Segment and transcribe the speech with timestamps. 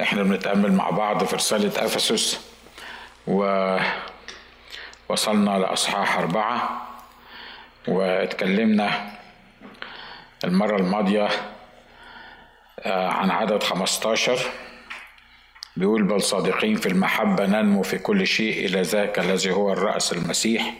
[0.00, 2.40] إحنا بنتأمل مع بعض في رسالة أفسس
[3.26, 3.90] ووصلنا
[5.58, 6.86] لأصحاح أربعة
[7.88, 9.10] واتكلمنا
[10.44, 11.28] المرة الماضية
[12.80, 14.38] آه، عن عدد 15
[15.76, 20.74] بيقول بل صادقين في المحبة ننمو في كل شيء إلى ذاك الذي هو الرأس المسيح.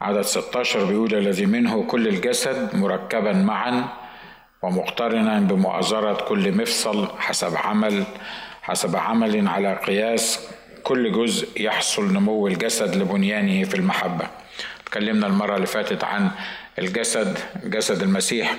[0.00, 4.01] عدد 16 بيقول الذي منه كل الجسد مركبا معا
[4.62, 8.04] ومقترنا بمؤازرة كل مفصل حسب عمل
[8.62, 10.48] حسب عمل على قياس
[10.82, 14.26] كل جزء يحصل نمو الجسد لبنيانه في المحبة.
[14.82, 16.30] اتكلمنا المرة اللي فاتت عن
[16.78, 18.54] الجسد جسد المسيح.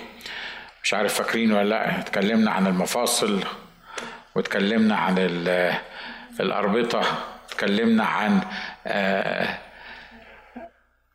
[0.83, 3.43] مش عارف فاكرين ولا لأ اتكلمنا عن المفاصل
[4.35, 5.17] واتكلمنا عن
[6.39, 7.01] الأربطة
[7.47, 8.41] اتكلمنا عن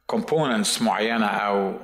[0.07, 1.79] كومبوننتس معينة أو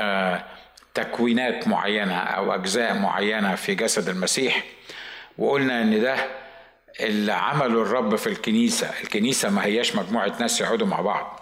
[0.00, 0.44] آه
[0.94, 4.64] تكوينات معينة أو أجزاء معينة في جسد المسيح.
[5.38, 6.16] وقلنا إن ده
[7.00, 8.90] اللي عمله الرب في الكنيسة.
[9.04, 11.40] الكنيسة ما هياش مجموعة ناس يقعدوا مع بعض.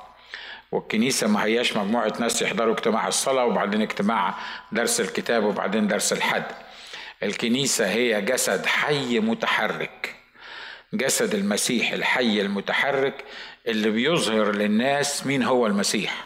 [0.72, 4.34] والكنيسة ما هياش مجموعة ناس يحضروا اجتماع الصلاة وبعدين اجتماع
[4.72, 6.44] درس الكتاب وبعدين درس الحد.
[7.22, 10.15] الكنيسة هي جسد حي متحرك.
[10.92, 13.25] جسد المسيح الحي المتحرك
[13.67, 16.25] اللي بيظهر للناس مين هو المسيح.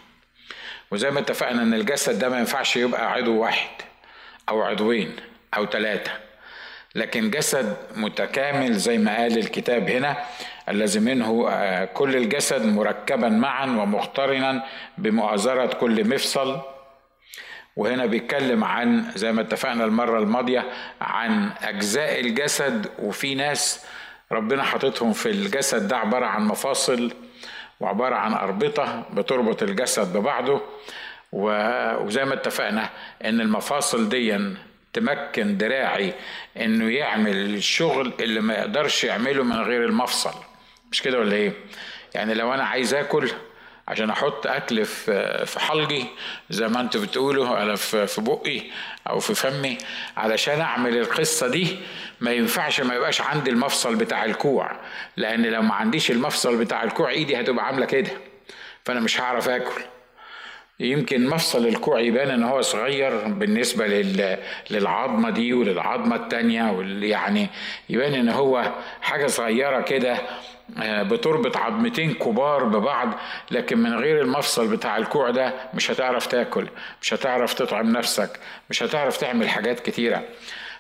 [0.93, 3.71] وزي ما اتفقنا إن الجسد ده ما ينفعش يبقى عضو واحد
[4.49, 5.17] أو عضوين
[5.57, 6.11] أو ثلاثة
[6.95, 10.17] لكن جسد متكامل زي ما قال الكتاب هنا
[10.69, 11.45] الذي منه
[11.85, 14.65] كل الجسد مركبا معا ومقترنا
[14.99, 16.61] بمؤازرة كل مفصل.
[17.77, 20.65] وهنا بيتكلم عن زي ما اتفقنا المرة الماضية
[21.01, 23.85] عن أجزاء الجسد وفي ناس
[24.33, 27.13] ربنا حاططهم في الجسد ده عبارة عن مفاصل.
[27.83, 30.61] وعبارة عن أربطة بتربط الجسد ببعضه
[31.33, 32.91] وزي ما اتفقنا
[33.25, 34.39] إن المفاصل دي
[34.93, 36.15] تمكن دراعي
[36.57, 40.35] إنه يعمل الشغل اللي ما يقدرش يعمله من غير المفصل
[40.93, 41.53] مش كده ولا إيه؟
[42.15, 43.31] يعني لو أنا عايز آكل
[43.89, 46.05] عشان أحط أكل في في حلقي
[46.51, 48.63] زي ما أنتوا بتقولوا على في بقي
[49.11, 49.79] أو في فمي
[50.17, 51.77] علشان أعمل القصة دي.
[52.21, 54.77] ما ينفعش ما يبقاش عندي المفصل بتاع الكوع
[55.17, 58.11] لأن لو ما عنديش المفصل بتاع الكوع إيدي هتبقى عاملة كده
[58.85, 59.83] فأنا مش هعرف آكل.
[60.81, 64.39] يمكن مفصل الكوع يبان إن هو صغير بالنسبة لل...
[64.71, 67.05] للعظمة دي وللعظمة التانية وال...
[67.05, 67.49] يعني
[67.89, 70.19] يبان إن هو حاجة صغيرة كده
[70.81, 73.15] بتربط عظمتين كبار ببعض
[73.51, 76.69] لكن من غير المفصل بتاع الكوع ده مش هتعرف تاكل
[77.03, 78.41] مش هتعرف تطعم نفسك
[78.71, 80.23] مش هتعرف تعمل حاجات كتيرة.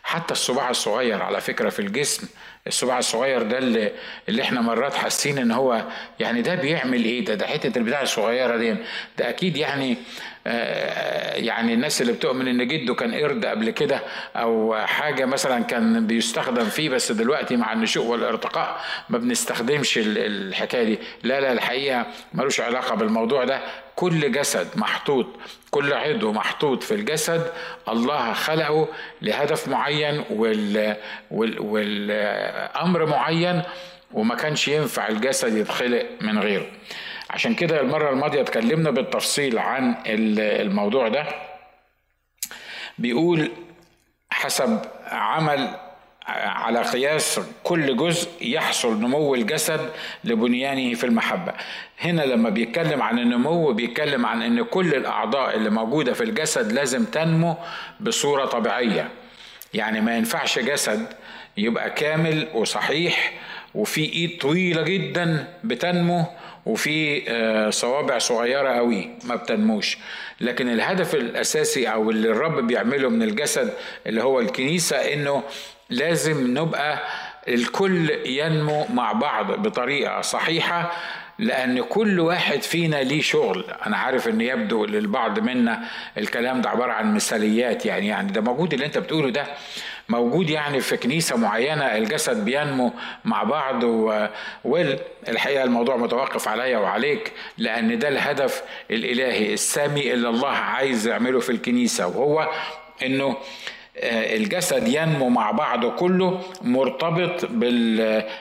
[0.04, 2.28] حتى الصباع الصغير على فكرة في الجسم
[2.66, 3.92] الصباع الصغير ده اللي,
[4.28, 5.82] اللي إحنا مرات حاسين ان هو
[6.20, 8.76] يعني ده بيعمل إيه؟ ده ده حتة البتاع الصغيرة دي
[9.18, 9.96] ده أكيد يعني آه
[10.46, 14.00] يعني الناس اللي بتؤمن إن جده كان قرد قبل كده
[14.36, 20.98] أو حاجة مثلا كان بيستخدم فيه بس دلوقتي مع النشوء والارتقاء ما بنستخدمش الحكاية دي.
[21.22, 23.60] لا لا الحقيقة ملوش علاقة بالموضوع ده.
[23.96, 25.26] كل جسد محطوط
[25.70, 27.46] كل عضو محطوط في الجسد
[27.88, 28.88] الله خلقه
[29.22, 30.96] لهدف معين وال,
[31.30, 33.62] والأمر معين
[34.12, 36.66] وما كانش ينفع الجسد يتخلق من غيره.
[37.32, 41.26] عشان كده المرة الماضية اتكلمنا بالتفصيل عن الموضوع ده.
[42.98, 43.50] بيقول
[44.30, 45.68] حسب عمل
[46.26, 49.90] على قياس كل جزء يحصل نمو الجسد
[50.24, 51.52] لبنيانه في المحبة.
[52.00, 57.04] هنا لما بيتكلم عن النمو بيتكلم عن إن كل الأعضاء اللي موجودة في الجسد لازم
[57.04, 57.56] تنمو
[58.00, 59.08] بصورة طبيعية.
[59.74, 61.06] يعني ما ينفعش جسد
[61.56, 63.32] يبقى كامل وصحيح
[63.74, 66.24] وفي إيد طويلة جدا بتنمو
[66.66, 67.22] وفي
[67.72, 69.98] صوابع صغيرة قوي ما بتنموش.
[70.40, 73.72] لكن الهدف الأساسي أو اللي الرب بيعمله من الجسد
[74.06, 75.42] اللي هو الكنيسة إنه
[75.90, 76.98] لازم نبقى
[77.48, 80.92] الكل ينمو مع بعض بطريقة صحيحة
[81.38, 83.64] لأن كل واحد فينا ليه شغل.
[83.86, 85.82] أنا عارف إن يبدو للبعض منا
[86.18, 89.46] الكلام ده عبارة عن مثاليات يعني يعني ده موجود اللي أنت بتقوله ده.
[90.08, 92.92] موجود يعني في كنيسة معينة الجسد بينمو
[93.24, 94.26] مع بعض و...
[94.64, 101.50] والحقيقة الموضوع متوقف عليا وعليك لأن ده الهدف الإلهي السامي اللي الله عايز يعمله في
[101.50, 102.48] الكنيسة وهو
[103.02, 103.36] إنه
[104.36, 107.46] الجسد ينمو مع بعضه كله مرتبط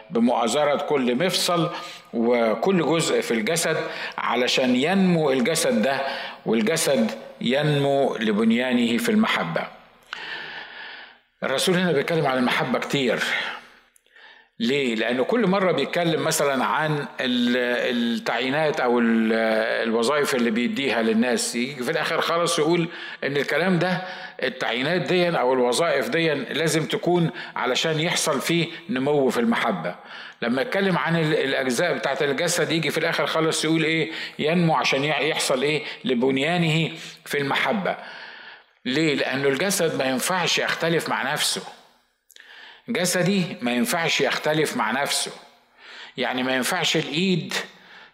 [0.10, 1.70] بمؤازرة كل مفصل
[2.14, 3.78] وكل جزء في الجسد
[4.18, 6.02] علشان ينمو الجسد ده
[6.46, 7.12] والجسد
[7.42, 9.81] ينمو لبنيانه في المحبة.
[11.44, 13.20] الرسول هنا بيتكلم عن المحبة كتير.
[14.60, 21.92] ليه؟ لأنه كل مرة بيتكلم مثلا عن التعيينات أو الوظائف اللي بيديها للناس يجي في
[21.92, 22.88] الآخر خالص يقول
[23.24, 24.02] إن الكلام ده
[24.44, 29.96] التعيينات دي أو الوظائف دي لازم تكون علشان يحصل فيه نمو في المحبة.
[30.42, 35.62] لما يتكلم عن الأجزاء بتاعت الجسد يجي في الآخر خالص يقول إيه؟ ينمو عشان يحصل
[35.62, 36.92] إيه؟ لبنيانه
[37.26, 37.98] في المحبة.
[38.86, 41.62] ليه؟ لأنه الجسد ما ينفعش يختلف مع نفسه.
[42.90, 45.32] جسدي ما ينفعش يختلف مع نفسه.
[46.18, 47.54] يعني ما ينفعش الإيد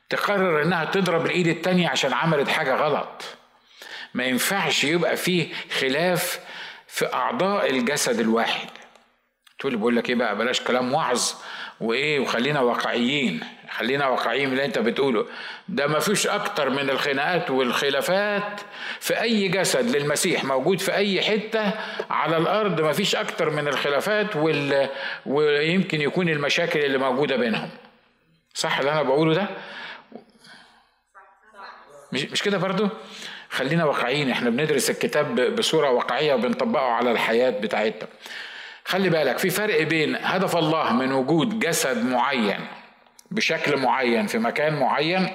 [0.09, 3.23] تقرر إنها تضرب الإيد التانية عشان عملت حاجة غلط.
[4.13, 6.39] ما ينفعش يبقى فيه خلاف
[6.87, 8.69] في أعضاء الجسد الواحد.
[9.59, 11.21] تقول لي بقول لك إيه بقى بلاش كلام وعظ
[11.81, 13.39] وإيه وخلينا واقعيين
[13.69, 15.25] خلينا واقعيين اللي أنت بتقوله.
[15.69, 18.61] ده ما فيش أكتر من الخناقات والخلافات
[18.99, 21.71] في أي جسد للمسيح موجود في أي حتة
[22.09, 24.89] على الأرض ما فيش أكتر من الخلافات وال...
[25.25, 27.69] ويمكن يكون المشاكل اللي موجودة بينهم.
[28.53, 29.47] صح اللي أنا بقوله ده؟
[32.13, 32.87] مش مش كده برضو؟
[33.49, 38.07] خلينا واقعيين إحنا بندرس الكتاب بصورة واقعية وبنطبقه على الحياة بتاعتنا.
[38.87, 42.59] خلي بالك في فرق بين هدف الله من وجود جسد معين
[43.31, 45.27] بشكل معين في مكان معين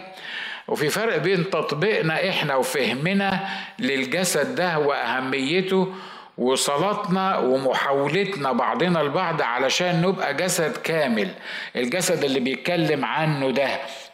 [0.69, 5.95] وفي فرق بين تطبيقنا إحنا وفهمنا للجسد ده وأهميته
[6.39, 11.29] وصلاتنا ومحاولتنا بعضنا البعض علشان نبقى جسد كامل.
[11.77, 13.69] الجسد اللي بيتكلم عنه ده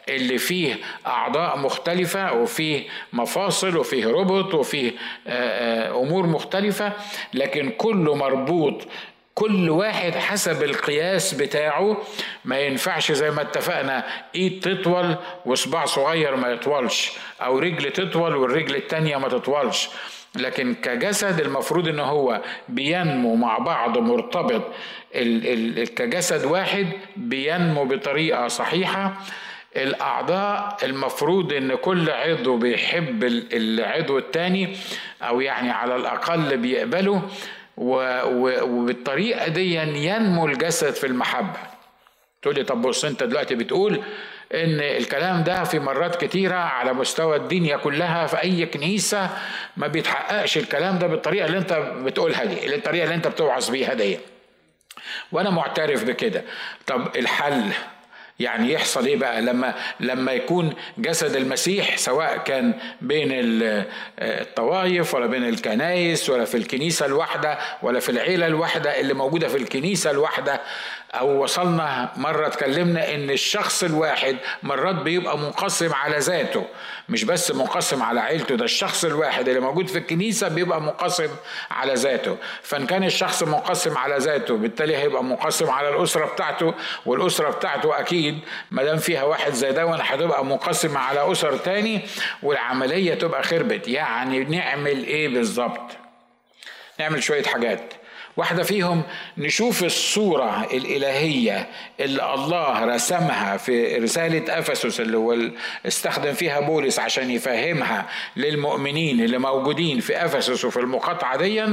[0.08, 0.76] اللي فيه
[1.06, 4.93] أعضاء مختلفة وفيه مفاصل وفيه ربط وفيه
[5.96, 6.93] أمور مختلفة
[7.35, 8.87] لكن كله مربوط
[9.38, 11.96] كل واحد حسب القياس بتاعه.
[12.44, 14.05] ما ينفعش زي ما اتفقنا
[14.35, 17.12] ايد تطول وصباع صغير ما يطولش
[17.43, 19.88] أو رجل تطول والرجل التانية ما تطولش.
[20.35, 24.62] لكن كجسد المفروض ان هو بينمو مع بعض مرتبط.
[25.14, 26.87] ال ال كجسد واحد
[27.17, 29.14] بينمو بطريقة صحيحة.
[29.76, 34.76] الأعضاء المفروض إن كل عضو بيحب العضو التاني
[35.23, 37.23] أو يعني على الأقل بيقبله.
[37.78, 41.58] وبالطريقة دي ينمو الجسد في المحبة.
[42.42, 43.94] تقول لي طب بص انت دلوقتي بتقول
[44.54, 49.30] إن الكلام ده في مرات كتيرة على مستوى الدنيا كلها في أي كنيسة
[49.76, 51.72] ما بيتحققش الكلام ده بالطريقة اللي انت
[52.02, 54.19] بتقولها دي الطريقة اللي انت بتوعظ بيها دي.
[55.32, 56.44] وأنا معترف بكده.
[56.86, 57.62] طب الحل؟
[58.38, 63.29] يعني يحصل إيه بقى؟ لما لما يكون جسد المسيح سواء كان بين
[64.19, 69.56] الطوائف ولا بين الكنايس ولا في الكنيسة الواحدة ولا في العيلة الواحدة اللي موجودة في
[69.56, 70.61] الكنيسة الواحدة
[71.14, 76.66] أو وصلنا مرة اتكلمنا إن الشخص الواحد مرات بيبقى منقسم على ذاته.
[77.08, 81.28] مش بس منقسم على عيلته ده الشخص الواحد اللي موجود في الكنيسة بيبقى منقسم
[81.70, 82.37] على ذاته.
[82.62, 86.75] فإن كان الشخص منقسم على ذاته بالتالي هيبقى منقسم على الأسرة بتاعته
[87.06, 88.38] والأسرة بتاعته أكيد
[88.70, 92.00] ما دام فيها واحد زي ده هتبقى منقسمه على أسر تاني
[92.43, 93.88] والعملية تبقى خربت.
[93.88, 95.90] يعني نعمل إيه بالظبط؟
[97.00, 97.94] نعمل شوية حاجات.
[98.38, 99.02] واحدة فيهم
[99.38, 101.69] نشوف الصورة الإلهية
[102.00, 105.37] اللي الله رسمها في رسالة أفسس اللي هو
[105.87, 108.06] استخدم فيها بولس عشان يفهمها
[108.37, 111.64] للمؤمنين اللي موجودين في أفسس وفي المقاطعة دي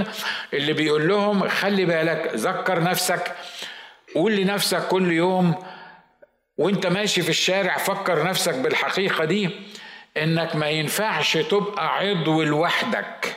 [0.54, 3.36] اللي بيقول لهم خلي بالك ذكر نفسك
[4.16, 5.56] قول لنفسك كل يوم
[6.58, 9.50] وانت ماشي في الشارع فكر نفسك بالحقيقة دي
[10.18, 13.36] إنك ما ينفعش تبقى عضو لوحدك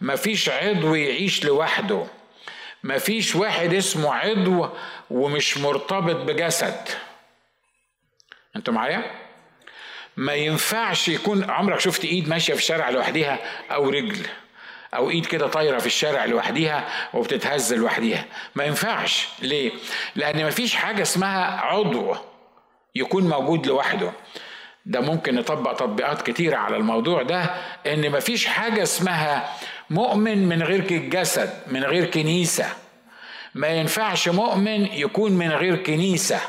[0.00, 2.06] مفيش عضو يعيش لوحده.
[2.84, 4.68] مفيش واحد اسمه عضو
[5.10, 6.88] ومش مرتبط بجسد.
[8.56, 9.10] أنتوا معايا؟
[10.16, 13.38] ما ينفعش يكون عمرك شفت ايد ماشية في الشارع لوحديها
[13.70, 14.26] أو رجل
[14.94, 19.28] أو ايد كده طايرة في الشارع لوحديها وبتتهز لوحديها؟ ما ينفعش.
[19.42, 19.72] ليه؟
[20.16, 22.16] لأن مفيش حاجة اسمها عضو
[22.94, 24.12] يكون موجود لوحده.
[24.86, 27.42] ده ممكن نطبق تطبيقات كتيرة على الموضوع ده
[27.86, 29.56] ان مفيش حاجة اسمها
[29.90, 32.66] مؤمن من غير جسد من غير كنيسة.
[33.54, 36.40] ما ينفعش مؤمن يكون من غير كنيسة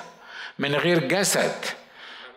[0.59, 1.51] من غير جسد.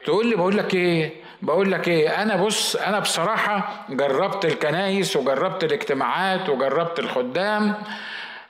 [0.05, 5.65] تقول لي بقول لك إيه؟ بقول لك إيه؟ أنا بص أنا بصراحة جربت الكنايس وجربت
[5.65, 7.75] الاجتماعات وجربت الخدام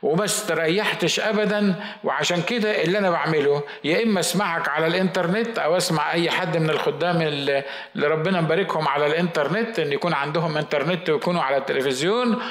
[0.03, 6.13] وما استريحتش ابدا وعشان كده اللي أنا بعمله يا إما أسمعك على الإنترنت أو أسمع
[6.13, 7.65] أي حد من الخدام اللي
[7.97, 12.43] ربنا مباركهم على الإنترنت إن يكون عندهم إنترنت ويكونوا على التلفزيون.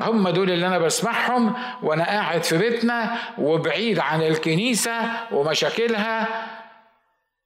[0.00, 5.00] هم دول اللي أنا بسمعهم وأنا قاعد في بيتنا وبعيد عن الكنيسة
[5.32, 6.28] ومشاكلها.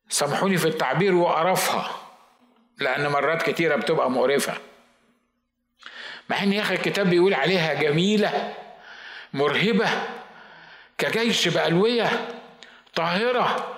[0.09, 1.91] سامحوني في التعبير وقرفها
[2.79, 4.53] لأن مرات كتيرة بتبقى مقرفة.
[6.31, 8.55] مع إن يا أخي الكتاب بيقول عليها جميلة.
[9.35, 9.88] مرهبة
[10.99, 12.28] كجيش بألوية
[12.94, 13.75] طاهرة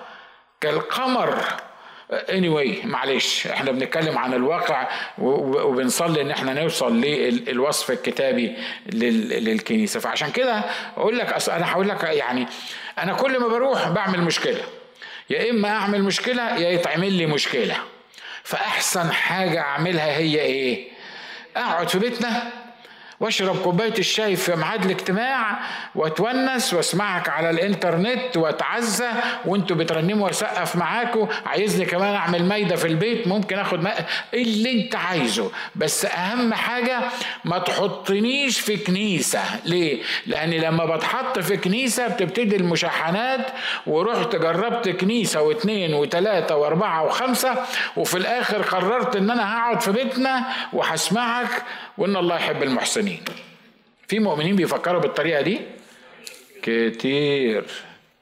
[0.61, 1.43] كالقمر.
[2.11, 8.55] Anyway معلش إحنا بنتكلم عن الواقع وبنصلي إن إحنا نوصل للوصف الكتابي
[8.85, 9.99] للكنيسة.
[9.99, 10.63] فعشان كده
[10.97, 12.47] أقول لك أنا هقول لك يعني
[12.99, 14.63] أنا كل ما بروح بعمل مشكلة.
[15.29, 17.77] يا إما أعمل مشكلة يا يتعمل لي مشكلة.
[18.43, 20.87] فأحسن حاجة أعملها هي إيه؟
[21.57, 22.51] أقعد في بيتنا
[23.21, 25.59] واشرب كوباية الشاي في ميعاد الاجتماع
[25.95, 29.09] واتونس واسمعك على الانترنت واتعزى
[29.45, 34.95] وانتوا بترنموا واسقف معاكم عايزني كمان أعمل مايدة في البيت ممكن آخد ماء اللي انت
[34.95, 35.51] عايزه.
[35.75, 36.99] بس أهم حاجة
[37.45, 39.41] ما تحطنيش في كنيسة.
[39.65, 43.47] ليه؟ لأن لما بتحط في كنيسة بتبتدي المشاحنات
[43.87, 47.55] ورحت جربت كنيسة واثنين وثلاثه وأربعة وخمسة
[47.97, 51.63] وفي الآخر قررت إن أنا هقعد في بيتنا وهسمعك
[51.97, 53.10] وإن الله يحب المحسنين.
[54.07, 55.61] في مؤمنين بيفكروا بالطريقة دي؟
[56.61, 57.65] كتير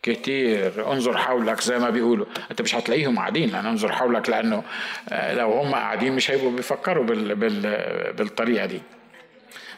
[0.04, 0.92] كتير.
[0.92, 2.26] انظر حولك زي ما بيقولوا.
[2.52, 3.56] انت مش هتلاقيهم قاعدين.
[3.56, 4.64] أنا انظر حولك لأنه
[5.10, 7.62] آه، لو هم قاعدين مش هيبقوا بيفكروا بال بال
[8.14, 8.82] بالطريقة دي.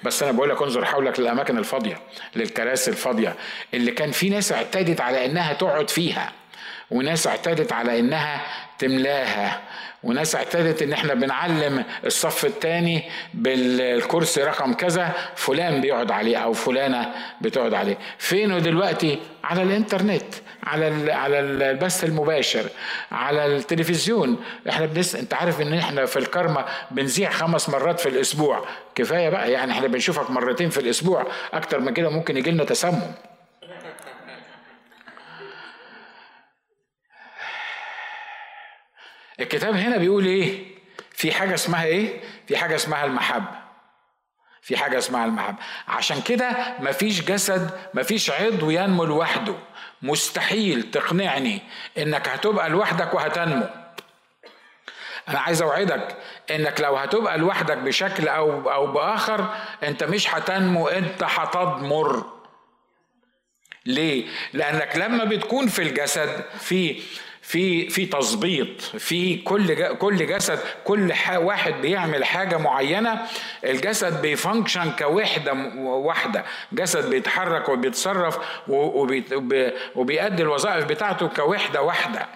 [0.04, 1.98] بس أنا بقول لك انظر حولك للأماكن الفاضية
[2.36, 3.36] للكراسي الفاضية.
[3.74, 6.32] اللي كان في ناس اعتادت على إنها تقعد فيها
[6.92, 8.42] وناس اعتادت على إنها
[8.80, 9.62] تملاها.
[10.04, 13.04] وناس اعتادت إن إحنا بنعلم الصف الثاني
[13.34, 17.98] بالكرسي رقم كذا فلان بيقعد عليه أو فلانة بتقعد عليه.
[18.18, 20.24] فينه دلوقتي؟ على الإنترنت
[20.64, 22.66] على على البث المباشر
[23.12, 24.38] على التلفزيون.
[24.70, 28.66] إحنا بنس أنت عارف إن إحنا في الكرمة بنذيع خمس مرات في الأسبوع.
[28.96, 31.28] كفاية بقى يعني إحنا بنشوفك مرتين في الأسبوع.
[31.54, 33.02] أكتر من كده ممكن يجي لنا تسمم.
[39.42, 40.66] الكتاب هنا بيقول إيه؟
[41.12, 43.62] في حاجة اسمها إيه؟ في حاجة اسمها المحبة.
[44.62, 45.58] في حاجة اسمها المحبة.
[45.88, 49.56] عشان كده مفيش جسد مفيش عضو ينمو لوحده.
[50.02, 51.62] مستحيل تقنعني
[51.98, 53.70] إنك هتبقى لوحدك وهتنمو.
[55.30, 56.18] أنا عايز أوعدك
[56.52, 62.26] إنك لو هتبقى لوحدك بشكل أو أو بآخر أنت مش هتنمو أنت هتضمر.
[63.86, 67.02] ليه؟ لأنك لما بتكون في الجسد في
[67.52, 73.28] في في تظبيط في كل كل جسد كل واحد بيعمل حاجة معينة
[73.64, 78.40] الجسد بيفانكشن كوحدة واحدة جسد بيتحرك وبيتصرف
[79.96, 82.28] وبيأدي الوظائف بتاعته كوحدة واحدة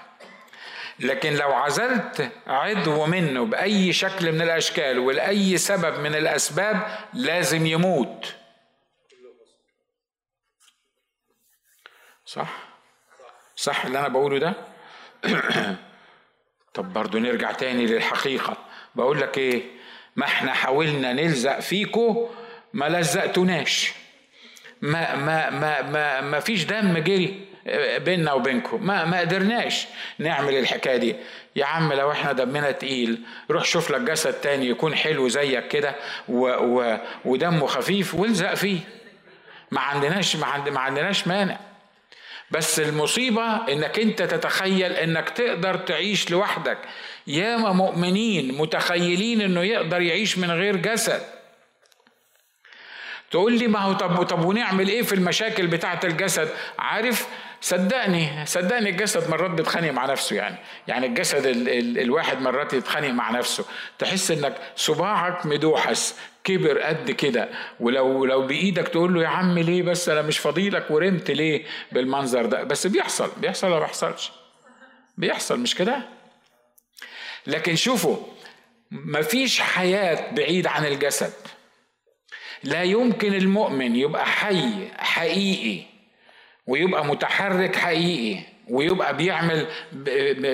[1.00, 8.36] لكن لو عزلت عضو منه بأي شكل من الأشكال ولأي سبب من الأسباب لازم يموت
[12.26, 12.50] صح؟
[13.56, 14.75] صح اللي أنا بقوله ده؟
[16.74, 18.58] طب برضو نرجع تاني للحقيقة.
[18.96, 19.64] بقول لك إيه؟
[20.16, 22.30] ما إحنا حاولنا نلزق فيكو
[22.74, 23.94] ما لزقتوناش.
[24.82, 27.46] ما ما ما ما ما فيش دم جري
[27.98, 29.88] بيننا وبينكم ما ما قدرناش
[30.20, 31.16] نعمل الحكاية دي.
[31.56, 35.96] يا عم لو إحنا دمنا تقيل روح شوف لك جسد تاني يكون حلو زيك كده
[37.26, 38.80] ودمه خفيف والزق فيه.
[39.72, 41.60] ما عندناش ما, عند ما عندناش مانع.
[42.52, 46.78] بس المصيبة إنك أنت تتخيل إنك تقدر تعيش لوحدك.
[47.28, 51.22] ياما مؤمنين متخيلين إنه يقدر يعيش من غير جسد.
[53.32, 56.50] تقول لي ما هو طب طب ونعمل إيه في المشاكل بتاعة الجسد؟
[56.80, 57.28] عارف
[57.62, 60.56] صدقني صدقني الجسد مرات بيتخانق مع نفسه يعني.
[60.88, 63.66] يعني الجسد ال ال الواحد مرات يتخانق مع نفسه.
[64.00, 67.50] تحس إنك صباعك مدوحس كبر قد كده.
[67.80, 72.46] ولو لو بإيدك تقول له يا عم ليه بس؟ أنا مش فضيلك ورمت ليه بالمنظر
[72.46, 74.32] ده؟ بس بيحصل بيحصل ولا ما بيحصلش؟
[75.18, 76.02] بيحصل مش كده؟
[77.48, 78.18] لكن شوفوا
[78.92, 81.34] مفيش حياة بعيد عن الجسد.
[82.64, 85.84] لا يمكن المؤمن يبقى حي حقيقي
[86.68, 89.68] ويبقى متحرك حقيقي ويبقى بيعمل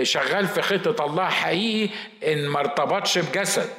[0.04, 1.94] شغال في خطة الله حقيقي
[2.28, 3.70] إن ما ارتبطش بجسد.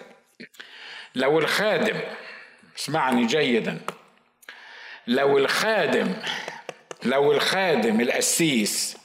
[1.15, 2.01] لو الخادم
[2.79, 3.81] اسمعني جيدا.
[5.07, 6.15] لو الخادم
[7.05, 8.97] لو الخادم القسيس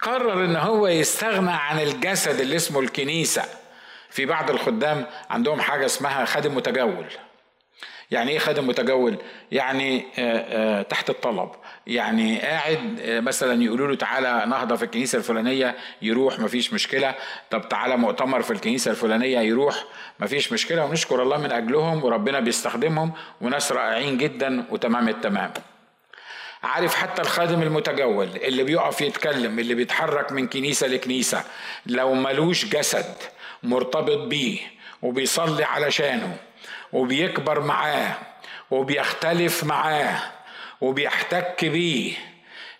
[0.00, 3.44] قرر إن هو يستغنى عن الجسد اللي اسمه الكنيسة
[4.10, 7.06] في بعض الخدام عندهم حاجة اسمها خادم متجول.
[8.10, 9.16] يعني إيه خادم متجول؟
[9.52, 11.50] يعني آه، آه، تحت الطلب.
[11.86, 17.14] يعني قاعد آه، مثلا يقولوا له تعالى نهضة في الكنيسة الفلانية يروح مفيش مشكلة.
[17.50, 19.84] طب تعالى مؤتمر في الكنيسة الفلانية يروح
[20.20, 20.84] مفيش مشكلة.
[20.84, 25.52] ونشكر الله من أجلهم وربنا بيستخدمهم وناس رائعين جدا وتمام التمام.
[26.62, 31.44] عارف حتى الخادم المتجول اللي بيقف يتكلم اللي بيتحرك من كنيسة لكنيسة
[31.86, 33.14] لو ملوش جسد
[33.62, 34.58] مرتبط بيه
[35.02, 36.36] وبيصلي علشانه
[36.92, 38.14] وبيكبر معاه
[38.70, 40.22] وبيختلف معاه
[40.80, 42.12] وبيحتك بيه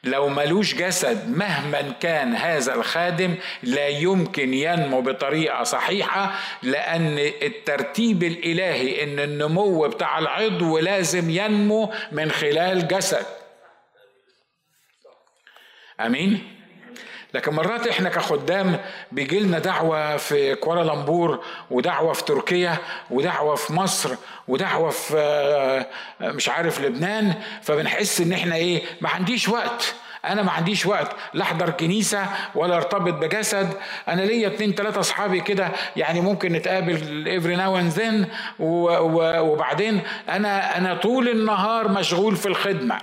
[0.05, 9.03] لو ملوش جسد مهما كان هذا الخادم لا يمكن ينمو بطريقة صحيحة لأن الترتيب الإلهي
[9.05, 13.27] إن النمو بتاع العضو لازم ينمو من خلال جسد
[16.01, 16.58] أمين؟
[17.35, 18.79] لكن مرات إحنا كخدام
[19.13, 22.77] بيجي لنا دعوة في كوالالمبور ودعوة في تركيا
[23.11, 24.15] ودعوة في مصر
[24.49, 25.87] ودعوة في آه،
[26.31, 29.95] مش عارف لبنان فبنحس إن إحنا إيه ما عنديش وقت.
[30.25, 31.17] أنا ما عنديش وقت.
[31.35, 33.73] لا أحضر كنيسة ولا أرتبط بجسد.
[34.09, 38.27] أنا ليا اتنين تلاتة أصحابي كده يعني ممكن نتقابل every now and then
[38.59, 42.99] وبعدين أنا أنا طول النهار مشغول في الخدمة.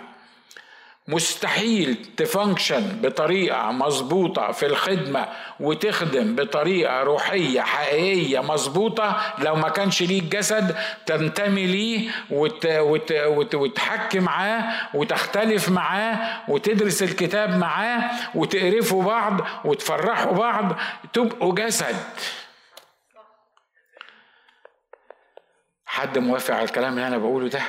[1.08, 5.28] مستحيل ت function بطريقة مظبوطة في الخدمة
[5.60, 9.34] وتخدم بطريقة روحية حقيقية مظبوطة.
[9.40, 17.04] لو ما كانش ليك جسد تنتمي ليه وت وت وت وتحكي معاه وتختلف معاه وتدرس
[17.04, 20.76] الكتاب معاه وتقرفوا بعض وتفرحوا بعض
[21.14, 21.96] تبقوا جسد.
[25.86, 27.62] حد موافق على الكلام اللي أنا بقوله ده؟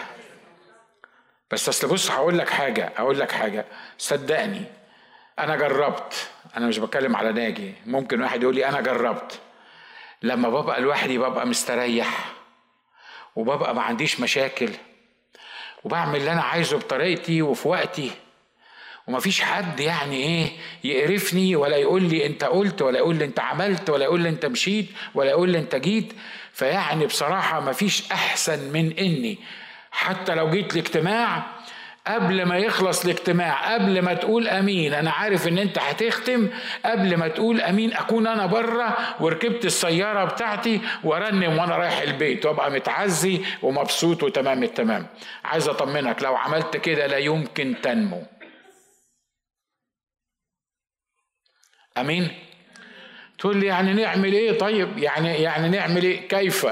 [1.51, 3.65] بس اصل بص هقول لك حاجة هقول لك حاجة.
[3.99, 4.63] صدقني
[5.39, 9.41] أنا جربت أنا مش بتكلم على ناجي ممكن واحد يقول لي أنا جربت.
[10.23, 12.33] لما ببقى لوحدي ببقى مستريح
[13.37, 14.71] وببقى ما عنديش مشاكل
[15.85, 18.11] وبعمل اللي أنا عايزه بطريقتي وفي وقتي.
[19.07, 20.49] ومفيش حد يعني إيه
[20.85, 24.47] يقرفني ولا يقول لي أنت قلت ولا يقول لي أنت عملت ولا يقول لي أنت
[24.47, 26.13] مشيت ولا يقول لي أنت جيت.
[26.53, 29.39] فيعني بصراحة مفيش أحسن من إني
[29.97, 31.43] حتى لو جيت لاجتماع
[32.07, 36.49] قبل ما يخلص الاجتماع قبل ما تقول أمين أنا عارف إن أنت هتختم
[36.85, 42.71] قبل ما تقول أمين أكون أنا بره وركبت السيارة بتاعتي وأرنم وأنا رايح البيت وأبقى
[42.71, 45.07] متعزي ومبسوط وتمام التمام.
[45.45, 48.23] عايز أطمنك لو عملت كده لا يمكن تنمو.
[51.99, 52.29] أمين؟
[53.39, 56.67] تقول لي يعني نعمل إيه؟ طيب يعني يعني نعمل إيه؟ كيف؟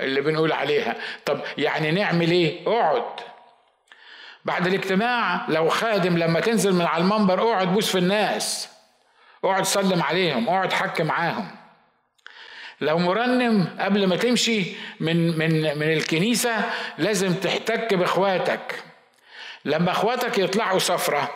[0.00, 0.96] اللي بنقول عليها.
[1.26, 3.02] طب يعني نعمل إيه؟ أقعد.
[4.44, 8.68] بعد الاجتماع لو خادم لما تنزل من على المنبر أقعد بوس في الناس.
[9.44, 11.50] أقعد سلم عليهم أقعد حك معاهم.
[12.80, 14.64] لو مرنم قبل ما تمشي
[15.00, 16.64] من من من الكنيسة
[16.98, 18.82] لازم تحتك بإخواتك.
[19.64, 21.30] لما إخواتك يطلعوا سفرة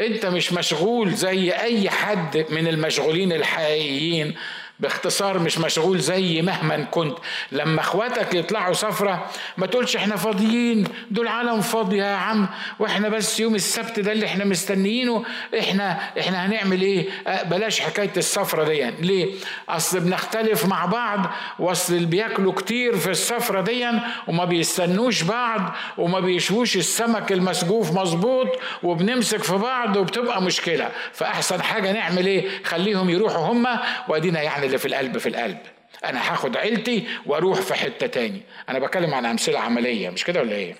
[0.00, 4.36] أنت مش مشغول زي أي حد من المشغولين الحقيقيين.
[4.80, 7.18] باختصار مش مشغول زي مهما كنت.
[7.52, 13.40] لما اخواتك يطلعوا سفرة ما تقولش إحنا فاضيين دول عالم فاضية يا عم وإحنا بس
[13.40, 15.24] يوم السبت ده اللي إحنا مستنيينه
[15.58, 18.72] إحنا إحنا هنعمل إيه؟ أه بلاش حكاية السفرة دي.
[18.76, 18.96] يعني.
[19.00, 19.34] ليه؟
[19.68, 21.26] اصل بنختلف مع بعض
[21.58, 23.88] واصل اللي بياكلوا كتير في السفرة دي
[24.26, 28.48] وما بيستنوش بعض وما بيشوش السمك المسجوف مظبوط
[28.82, 30.88] وبنمسك في بعض وبتبقى مشكلة.
[31.12, 35.58] فأحسن حاجة نعمل إيه؟ خليهم يروحوا هما وأدينا يعني اللي في القلب في القلب.
[36.04, 38.42] أنا هاخد عيلتي وأروح في حتة تاني.
[38.68, 40.74] أنا بتكلم عن أمثلة عملية مش كده ولا إيه؟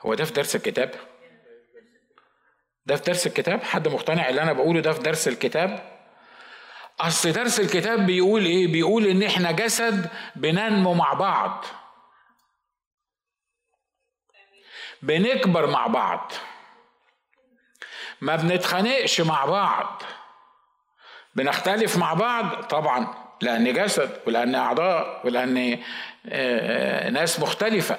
[0.00, 0.94] هو ده في درس الكتاب؟
[2.86, 5.94] ده في درس الكتاب؟ حد مقتنع اللي أنا بقوله ده في درس الكتاب؟
[7.00, 11.64] أصل درس الكتاب بيقول إيه؟ بيقول إن إحنا جسد بننمو مع بعض.
[15.02, 16.32] بنكبر مع بعض.
[18.20, 20.02] ما بنتخانقش مع بعض.
[21.36, 23.06] بنختلف مع بعض طبعا
[23.40, 25.78] لأن جسد ولأن أعضاء ولأن
[26.28, 27.96] آه، ناس مختلفة.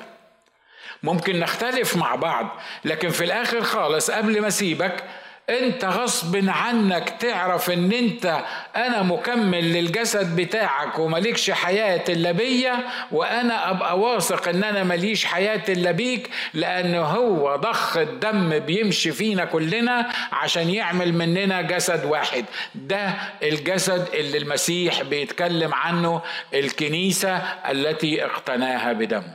[1.04, 2.48] ممكن نختلف مع بعض
[2.86, 5.04] لكن في الآخر خالص قبل ما أسيبك
[5.49, 8.43] انت غصب عنك تعرف ان انت
[8.75, 12.77] أنا مكمل للجسد بتاعك وملكش حياة إلا بيا
[13.12, 19.45] وأنا أبقى واثق إن أنا ماليش حياة إلا بيك لأن هو ضخ الدم بيمشي فينا
[19.45, 22.45] كلنا عشان يعمل مننا جسد واحد.
[22.75, 26.21] ده الجسد اللي المسيح بيتكلم عنه
[26.53, 27.38] الكنيسة
[27.71, 29.34] التي اقتناها بدمه.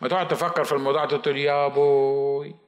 [0.00, 2.63] ما تقعد تفكر في الموضوع تقول يا بوي.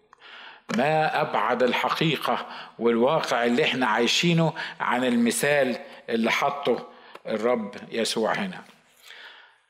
[0.77, 2.47] ما أبعد الحقيقة
[2.79, 5.77] والواقع اللي إحنا عايشينه عن المثال
[6.09, 6.89] اللي حطه
[7.27, 8.63] الرب يسوع هنا.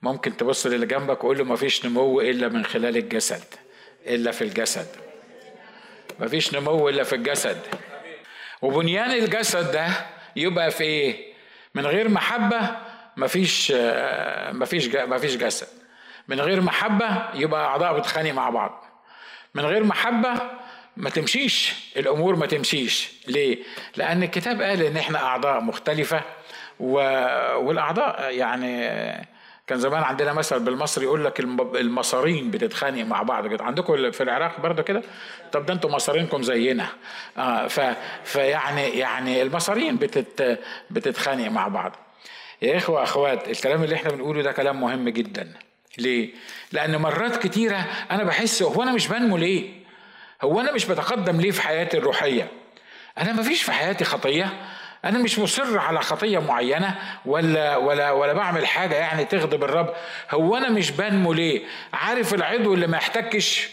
[0.02, 3.44] ممكن تبص للي جنبك وقول له مفيش نمو إلا من خلال الجسد
[4.06, 4.86] إلا في الجسد.
[6.20, 7.58] مفيش نمو إلا في الجسد.
[8.62, 9.88] وبنيان الجسد ده
[10.36, 11.34] يبقى في إيه؟
[11.74, 12.76] من غير محبة
[13.16, 13.72] مفيش
[14.52, 15.68] مفيش مفيش جسد.
[16.28, 18.84] من غير محبة يبقى أعضاء بتخانق مع بعض.
[19.54, 20.34] من غير محبة
[20.96, 21.74] ما تمشيش.
[21.96, 23.10] الأمور ما تمشيش.
[23.28, 23.58] ليه؟
[23.96, 26.22] لأن الكتاب قال إن إحنا أعضاء مختلفة
[26.80, 26.92] و...
[27.56, 28.86] والأعضاء يعني
[29.66, 33.64] كان زمان عندنا مثل بالمصري يقول لك المصارين بتتخانق مع بعض كده.
[33.64, 35.02] عندكم في العراق برضه كده؟
[35.52, 36.88] طب ده أنتم مصارينكم زينا.
[37.38, 37.80] آه ف
[38.24, 40.58] فيعني يعني المصارين بتت
[40.90, 41.96] بتتخانق مع بعض.
[42.62, 45.52] يا إخوة أخوات الكلام اللي إحنا بنقوله ده كلام مهم جدا.
[45.98, 46.30] ليه؟
[46.72, 49.85] لأن مرات كتيرة أنا بحس هو أنا مش بنمو ليه؟
[50.42, 52.48] هو أنا مش بتقدم ليه في حياتي الروحية؟
[53.18, 54.52] أنا مفيش في حياتي خطية؟
[55.04, 56.94] أنا مش مصر على خطية معينة؟
[57.26, 59.94] ولا ولا ولا بعمل حاجة يعني تغضب الرب؟
[60.30, 63.68] هو أنا مش بنمو ليه؟ عارف العضو اللي ما يحتكش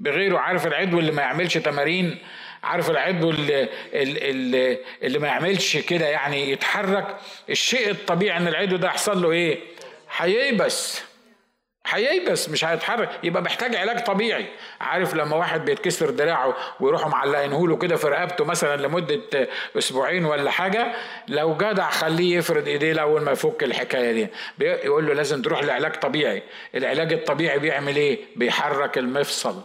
[0.00, 2.18] بغيره؟ عارف العضو اللي ما يعملش تمارين؟
[2.62, 7.16] عارف العضو اللي, اللي, اللي ما يعملش كده يعني يتحرك؟
[7.50, 9.58] الشيء الطبيعي إن العضو ده يحصل له إيه؟
[10.16, 11.02] هييبس
[11.86, 13.10] هييبس مش هيتحرك.
[13.22, 14.46] يبقى محتاج علاج طبيعي.
[14.80, 20.50] عارف لما واحد بيتكسر دراعه ويروحوا معلقينه له كده في رقبته مثلا لمدة أسبوعين ولا
[20.50, 20.92] حاجة
[21.28, 24.28] لو جدع خليه يفرد إيديه اول ما يفك الحكاية دي.
[24.64, 26.42] يقول له لازم تروح لعلاج طبيعي.
[26.74, 29.62] العلاج الطبيعي بيعمل إيه؟ بيحرك المفصل.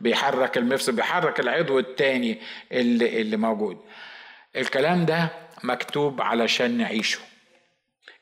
[0.00, 2.40] بيحرك المفصل بيحرك العضو التاني
[2.72, 3.78] اللي, اللي موجود.
[4.56, 5.28] الكلام ده
[5.64, 7.18] مكتوب علشان نعيشه.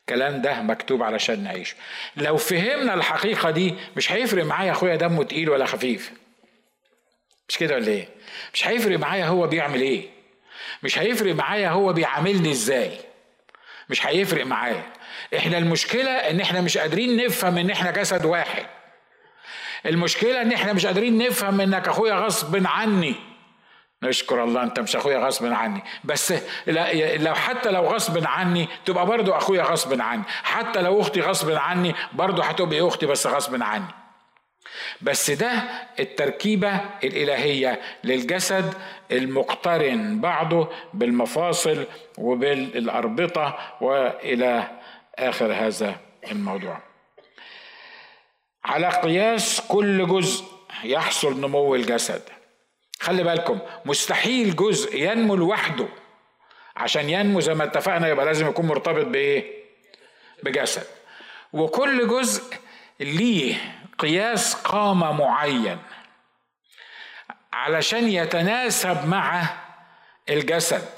[0.08, 1.76] الكلام ده مكتوب علشان نعيشه.
[2.16, 6.12] لو فهمنا الحقيقة دي مش هيفرق معايا أخويا دمه تقيل ولا خفيف.
[7.48, 8.08] مش كده ولا إيه؟
[8.54, 10.08] مش هيفرق معايا هو بيعمل إيه.
[10.82, 12.90] مش هيفرق معايا هو بيعاملني إزاي.
[13.88, 14.82] مش هيفرق معايا.
[15.36, 18.66] إحنا المشكلة إن إحنا مش قادرين نفهم إن إحنا جسد واحد.
[19.86, 23.14] المشكلة إن إحنا مش قادرين نفهم إنك أخويا غصب عني.
[24.02, 25.82] نشكر الله أنت مش أخويا غصب عني.
[26.04, 26.34] بس
[27.16, 30.22] لو حتى لو غصب عني تبقى برضو أخويا غصب عني.
[30.42, 33.84] حتى لو أختي غصب عني برضو هتبقى أختي بس غصب عني.
[35.02, 35.50] بس ده
[36.00, 38.74] التركيبة الإلهية للجسد
[39.12, 41.86] المقترن بعضه بالمفاصل
[42.18, 44.70] وبالأربطة وإلى
[45.18, 45.94] آخر هذا
[46.30, 46.78] الموضوع.
[48.64, 50.44] على قياس كل جزء
[50.84, 52.22] يحصل نمو الجسد.
[53.00, 55.88] خلي بالكم مستحيل جزء ينمو لوحده.
[56.76, 59.64] عشان ينمو زي ما اتفقنا يبقى لازم يكون مرتبط بإيه؟
[60.42, 60.86] بجسد.
[61.52, 62.54] وكل جزء
[63.00, 63.56] ليه
[63.98, 65.78] قياس قامة معين
[67.52, 69.42] علشان يتناسب مع
[70.28, 70.88] الجسد.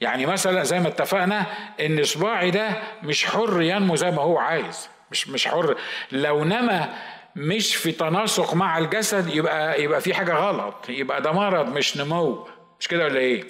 [0.00, 1.46] يعني مثلا زي ما اتفقنا
[1.80, 5.76] إن صباعي ده مش حر ينمو زي ما هو عايز مش مش حر.
[6.12, 6.98] لو نما
[7.36, 12.48] مش في تناسق مع الجسد يبقى يبقى في حاجة غلط يبقى ده مرض مش نمو.
[12.80, 13.44] مش كده ولا إيه؟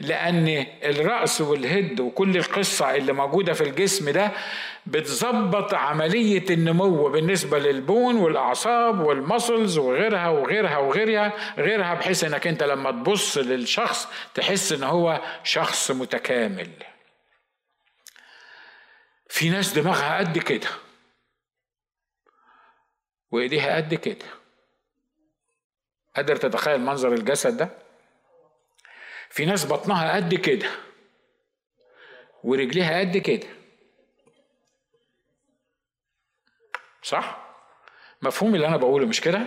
[0.00, 4.30] لأن الرأس والهد وكل القصة اللي موجودة في الجسم ده
[4.86, 12.90] بتظبط عملية النمو بالنسبة للبون والأعصاب والمسلز وغيرها وغيرها وغيرها غيرها بحيث إنك أنت لما
[12.90, 16.70] تبص للشخص تحس إن هو شخص متكامل.
[19.28, 20.68] في ناس دماغها قد كده.
[23.30, 24.26] وإيديها قد كده.
[26.16, 27.68] قادر تتخيل منظر الجسد ده؟
[29.30, 30.68] في ناس بطنها قد كده
[32.44, 33.46] ورجليها قد كده.
[37.02, 37.46] صح؟
[38.22, 39.40] مفهوم اللي أنا بقوله مش كده؟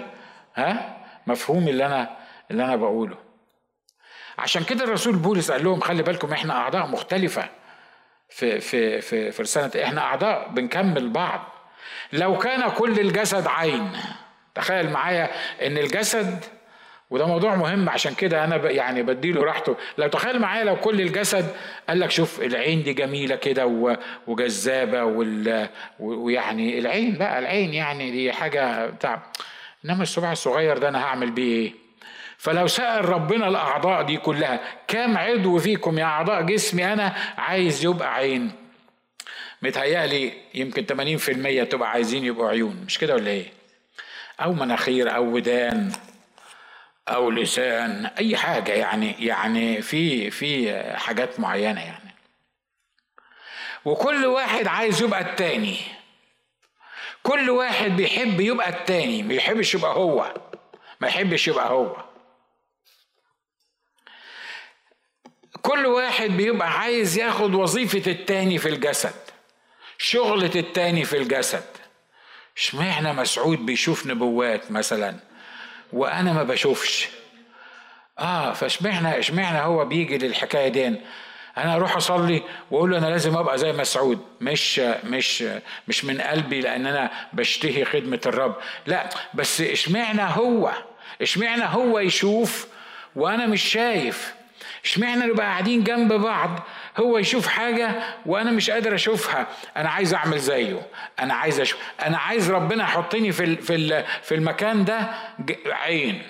[0.56, 2.18] ها؟ مفهوم اللي أنا
[2.52, 3.18] اللي أنا بقوله.
[4.38, 7.50] عشان كده الرسول بولس قال لهم خلي بالكم إحنا أعضاء مختلفة
[8.30, 11.59] في في في في رسالة إحنا أعضاء بنكمل بعض.
[12.14, 13.92] لو كان كل الجسد عين.
[14.56, 15.30] تخيل معايا
[15.68, 16.44] إن الجسد
[17.10, 19.76] وده موضوع مهم عشان كده أنا يعني بديله راحته.
[19.98, 21.46] لو تخيل معايا لو كل الجسد
[21.90, 23.66] قال لك شوف العين دي جميلة كده
[24.28, 25.04] وجذابة
[26.00, 29.22] ويعني العين بقى العين يعني دي حاجة بتاع
[29.86, 31.74] إنما الصباع الصغير ده أنا هعمل بيه إيه؟
[32.38, 38.14] فلو سأل ربنا الأعضاء دي كلها كام عضو فيكم يا أعضاء جسمي أنا عايز يبقى
[38.16, 38.52] عين؟
[39.62, 40.86] متهيألي يمكن
[41.66, 42.84] 80% تبقى عايزين يبقوا عيون.
[42.86, 43.54] مش كده ولا إيه؟
[44.40, 45.92] أو مناخير أو ودان
[47.08, 52.16] أو لسان أي حاجة يعني يعني في في حاجات معينة يعني.
[53.86, 55.78] وكل واحد عايز يبقى التاني.
[57.24, 60.34] كل واحد بيحب يبقى التاني ما يحبش يبقى هو.
[61.02, 61.96] ما يحبش يبقى هو.
[65.62, 69.29] كل واحد بيبقى عايز ياخد وظيفة التاني في الجسد.
[70.02, 71.64] شغلة التاني في الجسد.
[72.58, 75.16] اشمعنى مسعود بيشوف نبوات مثلا
[75.94, 77.08] وأنا ما بشوفش؟
[78.20, 80.88] آه فاشمعنى اشمعنى هو بيجي للحكاية دي؟
[81.58, 84.20] أنا أروح أصلي وأقول له أنا لازم أبقى زي مسعود.
[84.42, 85.44] مش مش
[85.88, 88.56] مش من قلبي لأن أنا بشتهي خدمة الرب.
[88.86, 90.72] لا بس اشمعنى هو؟
[91.22, 92.68] اشمعنى هو يشوف
[93.16, 94.34] وأنا مش شايف؟
[94.86, 96.60] اشمعنى نبقى قاعدين جنب بعض
[97.00, 97.92] هو يشوف حاجة
[98.26, 99.48] وأنا مش قادر أشوفها.
[99.78, 100.82] أنا عايز أعمل زيه.
[101.20, 105.08] أنا عايز أشوف أنا عايز ربنا يحطني في في في المكان ده
[105.66, 106.22] عين.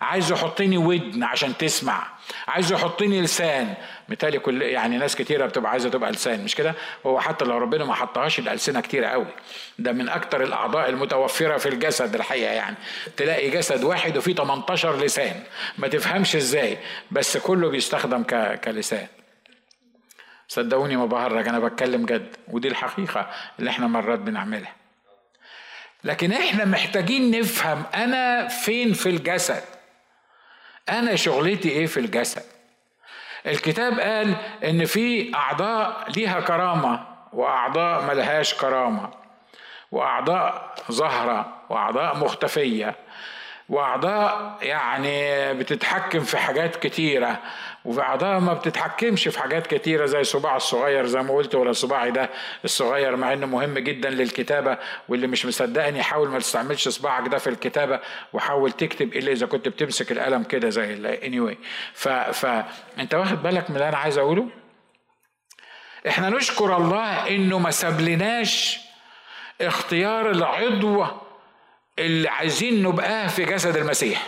[0.00, 2.06] عايز يحطني ودن عشان تسمع.
[2.48, 3.74] عايز يحطني لسان.
[4.08, 6.74] مثالي كل يعني ناس كتيرة بتبقى عايزة تبقى لسان مش كده؟
[7.06, 9.26] هو حتى لو ربنا ما حطهاش الالسنه كتيرة قوي.
[9.78, 12.76] ده من أكتر الأعضاء المتوفرة في الجسد الحقيقة يعني.
[13.16, 15.42] تلاقي جسد واحد وفيه 18 لسان.
[15.78, 16.78] ما تفهمش إزاي
[17.10, 18.22] بس كله بيستخدم.
[18.64, 19.06] كلسان.
[20.48, 24.72] صدقوني ما بهرج أنا بتكلم جد ودي الحقيقة اللي إحنا مرات بنعملها.
[26.04, 29.62] لكن إحنا محتاجين نفهم أنا فين في الجسد.
[30.88, 32.42] أنا شغلتي إيه في الجسد؟
[33.46, 39.10] الكتاب قال إن في أعضاء ليها كرامة وأعضاء ملهاش كرامة
[39.92, 42.94] وأعضاء ظاهرة وأعضاء مختفية.
[43.68, 47.42] وأعضاء يعني بتتحكم في حاجات كتيرة
[47.84, 52.10] وفي أعضاء ما بتتحكمش في حاجات كتيرة زي الصباع الصغير زي ما قلت ولا صباعي
[52.10, 52.30] ده
[52.64, 54.78] الصغير مع إنه مهم جدا للكتابة
[55.08, 58.00] واللي مش مصدقني حاول ما تستعملش صباعك ده في الكتابة
[58.32, 61.56] وحاول تكتب إلا إذا كنت بتمسك القلم كده زي anyway.
[61.94, 64.48] ف فانت واخد بالك من اللي أنا عايز أقوله؟
[66.08, 68.80] إحنا نشكر الله إنه ما سابلناش
[69.60, 71.06] اختيار العضو
[71.98, 74.26] اللي عايزين نبقاه في جسد المسيح.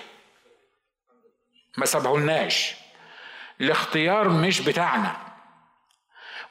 [1.78, 2.74] ما سابهولناش.
[3.60, 5.16] الاختيار مش بتاعنا.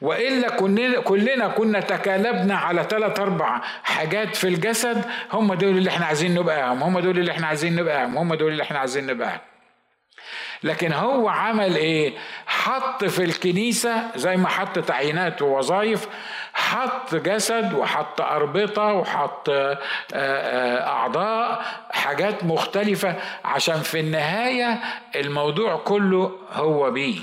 [0.02, 6.06] وإلا كلنا كلنا كنا تكالبنا على ثلاث أربع حاجات في الجسد هم دول اللي إحنا
[6.06, 9.40] عايزين نبقاهم هم دول اللي إحنا عايزين نبقاهم هم دول اللي إحنا عايزين نبقاهم.
[10.64, 12.14] لكن هو عمل إيه؟
[12.48, 16.08] حط في الكنيسة زي ما حط تعيينات ووظائف
[16.60, 19.78] حط جسد وحط أربطة وحط آه،
[20.14, 24.80] آه، أعضاء حاجات مختلفة عشان في النهاية
[25.16, 27.22] الموضوع كله هو بيه.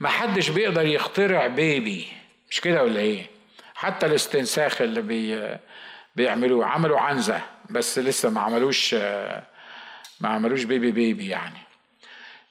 [0.00, 2.08] محدش بيقدر يخترع بيبي.
[2.50, 3.26] مش كده ولا إيه؟
[3.74, 5.56] حتى الاستنساخ اللي بي
[6.16, 9.42] بيعملوه عملوا عنزة بس لسه ما عملوش آه،
[10.20, 11.65] ما عملوش بيبي بيبي يعني.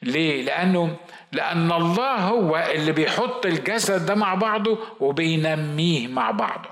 [0.01, 0.95] ليه؟ لأنه
[1.31, 6.69] لأن الله هو اللي بيحط الجسد ده مع بعضه وبينميه مع بعضه.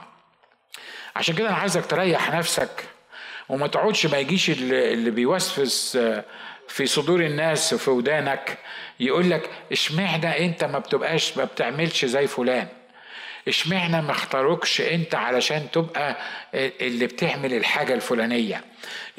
[1.15, 2.85] عشان كده أنا عايزك تريح نفسك
[3.49, 5.97] وما تقعدش ما يجيش اللي بيوسوس
[6.67, 8.57] في صدور الناس في ودانك
[8.99, 12.67] يقول لك اشمعنى انت ما بتبقاش ما بتعملش زي فلان؟
[13.47, 16.17] اشمعنى ما اختاروكش انت علشان تبقى
[16.53, 18.61] اللي بتعمل الحاجة الفلانية؟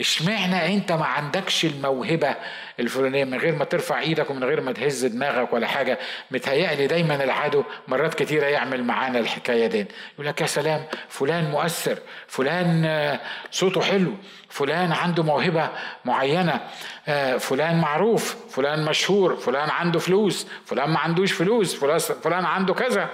[0.01, 2.35] اشمعنى انت ما عندكش الموهبة
[2.81, 5.99] الفلانية من غير ما ترفع إيدك ومن غير ما تهز دماغك ولا حاجة؟
[6.31, 9.87] متهيألي دايما العدو مرات كتيرة يعمل معانا الحكاية دي.
[10.15, 14.13] يقول لك يا سلام فلان مؤثر فلان آه، صوته حلو
[14.51, 15.69] فلان عنده موهبة
[16.05, 16.61] معينة
[17.09, 21.75] آه، فلان معروف فلان مشهور فلان عنده فلوس فلان ما عندوش فلوس
[22.13, 23.11] فلان عنده كذا.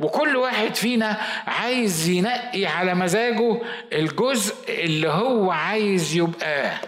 [0.00, 3.60] وكل واحد فينا عايز ينقي على مزاجه
[3.92, 6.80] الجزء اللي هو عايز يبقاه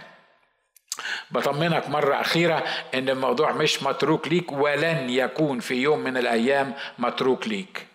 [1.31, 7.47] بطمنك مرة أخيرة إن الموضوع مش متروك ليك ولن يكون في يوم من الأيام متروك
[7.47, 7.87] ليك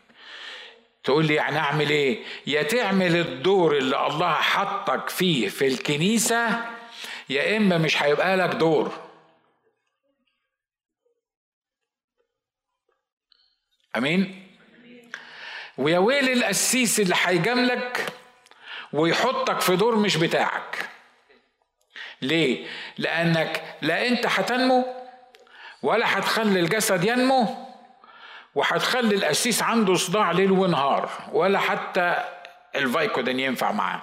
[1.04, 6.48] تقول لي يعني أعمل إيه؟ يا تعمل الدور اللي الله حطك فيه في الكنيسة
[7.28, 8.92] يا إما مش هيبقى لك دور
[13.96, 14.47] أمين؟
[15.79, 18.12] ويا ويل القسيس اللي هيجاملك
[18.93, 20.88] ويحطك في دور مش بتاعك.
[22.23, 22.67] ليه؟
[22.99, 24.87] لأنك لا أنت هتنمو
[25.83, 27.69] ولا هتخلي الجسد ينمو
[28.55, 32.25] وهتخلي القسيس عنده صداع ليل ونهار ولا حتى
[32.77, 34.03] الفايكودين ينفع معاه.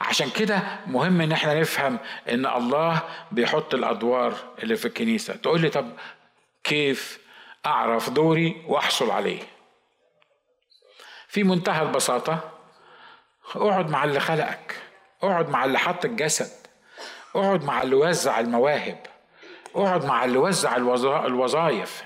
[0.00, 1.98] عشان كده مهم إن إحنا نفهم
[2.28, 5.36] إن الله بيحط الأدوار اللي في الكنيسة.
[5.36, 5.92] تقول لي طب
[6.64, 7.18] كيف
[7.66, 9.42] أعرف دوري وأحصل عليه.
[11.28, 12.50] في منتهى البساطة
[13.56, 14.76] اقعد مع اللي خلقك
[15.22, 16.66] اقعد مع اللي حط الجسد
[17.34, 19.06] اقعد مع اللي وزع المواهب
[19.74, 20.76] اقعد مع اللي وزع
[21.26, 22.04] الوظائف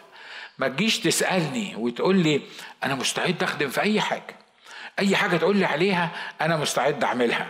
[0.59, 2.43] ما تجيش تسألني وتقول لي
[2.85, 4.37] أنا مستعد أخدم في أي حاجة.
[4.99, 7.49] أي حاجة تقول لي عليها أنا مستعد أعملها.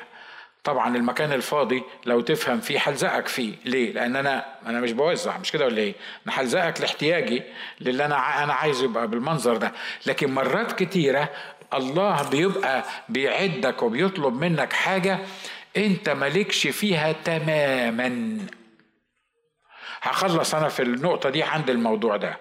[0.64, 3.54] طبعا المكان الفاضي لو تفهم فيه حلزقك فيه.
[3.64, 5.94] ليه؟ لأن أنا أنا مش بوزع مش كده ولا إيه؟
[6.26, 7.42] أنا حلزقك لاحتياجي
[7.80, 9.72] للي أنا أنا عايز يبقى بالمنظر ده.
[10.06, 11.30] لكن مرات كتيرة
[11.74, 15.18] الله بيبقى بيعدك وبيطلب منك حاجة
[15.76, 18.38] أنت مالكش فيها تماما.
[20.02, 22.38] هخلص أنا في النقطة دي عند الموضوع ده.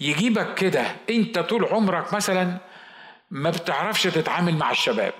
[0.00, 2.56] يجيبك كده أنت طول عمرك مثلا
[3.30, 5.14] ما بتعرفش تتعامل مع الشباب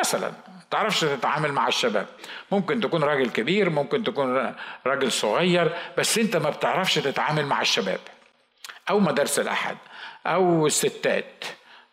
[0.00, 0.32] مثلا.
[0.70, 2.06] تعرفش تتعامل مع الشباب.
[2.52, 4.54] ممكن تكون راجل كبير ممكن تكون
[4.86, 8.00] راجل صغير بس انت ما بتعرفش تتعامل مع الشباب.
[8.90, 9.76] أو مدارس الأحد
[10.26, 11.44] أو الستات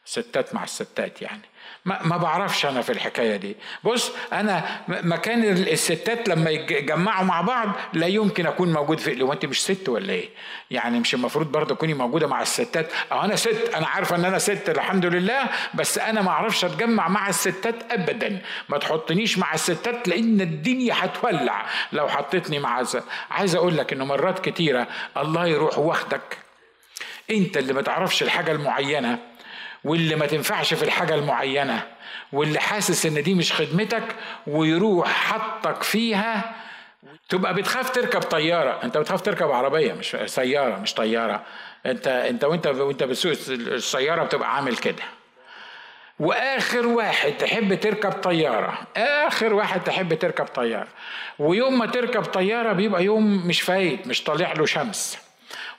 [0.05, 1.41] ستات مع الستات يعني.
[1.87, 3.55] ما, بعرفش أنا في الحكاية دي.
[3.83, 9.45] بص أنا مكان الستات لما يتجمعوا مع بعض لا يمكن أكون موجود في هو انت
[9.45, 10.29] مش ست ولا إيه؟
[10.71, 12.91] يعني مش المفروض برضه تكوني موجودة مع الستات.
[13.11, 17.07] أه أنا ست أنا عارفة إن أنا ست الحمد لله بس أنا ما أعرفش أتجمع
[17.07, 18.41] مع الستات ابدا.
[18.69, 22.83] ما تحطنيش مع الستات لأن الدنيا هتولع لو حطيتني مع
[23.31, 26.37] عايز أقول لك إنه مرات كتيرة الله يروح واخدك.
[27.31, 29.19] أنت اللي ما تعرفش الحاجة المعينة.
[29.87, 31.83] واللي ما تنفعش في الحاجة المعينة
[32.33, 34.03] واللي حاسس إن دي مش خدمتك
[34.47, 36.55] ويروح حطك فيها
[37.29, 38.79] تبقى بتخاف تركب طيارة.
[38.83, 41.43] أنت بتخاف تركب عربية مش سيارة مش طيارة.
[41.85, 45.03] أنت أنت وأنت وأنت بتسوق السيارة بتبقى عامل كده.
[46.19, 48.77] وآخر واحد تحب تركب طيارة.
[48.97, 50.87] آخر واحد تحب تركب طيارة.
[51.39, 55.17] ويوم ما تركب طيارة بيبقى يوم مش فايت مش طالع له شمس.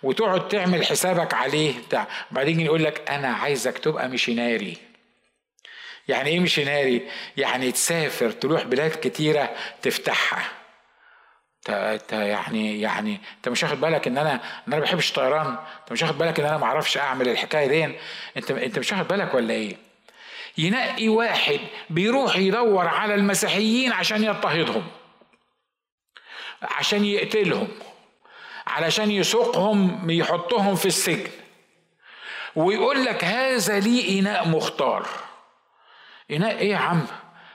[0.03, 2.07] وتقعد تعمل حسابك عليه بتاع.
[2.31, 4.77] بعدين يقول لك أنا عايزك تبقى مشيناري
[6.09, 9.51] يعني إيه مشيناري يعني تسافر تروح بلاد كتيرة
[9.83, 10.49] تفتحها.
[11.69, 14.41] انت يعني يعني أنت مش واخد بالك إن أنا إن
[14.73, 15.47] أنا ما بحبش الطيران
[15.81, 17.95] أنت مش واخد بالك إن أنا ما أعرفش أعمل الحكاية دي
[18.37, 19.77] انت أنت مش واخد بالك ولا إيه؟
[20.59, 24.87] ينقي واحد بيروح يدور على المسيحيين عشان يضطهدهم.
[26.63, 27.69] عشان يقتلهم.
[28.69, 31.31] علشان يسوقهم يحطهم في السجن.
[32.57, 35.07] ويقول لك هذا لي إناء مختار.
[36.31, 37.07] إناء إيه يا عم؟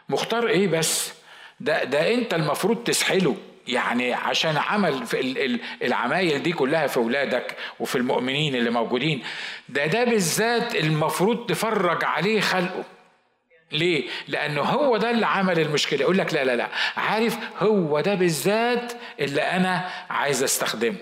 [0.09, 1.13] مختار إيه بس؟
[1.59, 3.35] ده ده أنت المفروض تسحله.
[3.67, 9.23] يعني عشان عمل في العمايل دي كلها في أولادك وفي المؤمنين اللي موجودين.
[9.69, 12.83] ده ده بالذات المفروض تفرج عليه خلقه.
[13.73, 16.01] ليه؟ لأنه هو ده اللي عمل المشكلة.
[16.01, 16.67] يقول لك لا لا لا.
[16.97, 20.97] عارف هو ده بالذات اللي أنا عايز أستخدمه.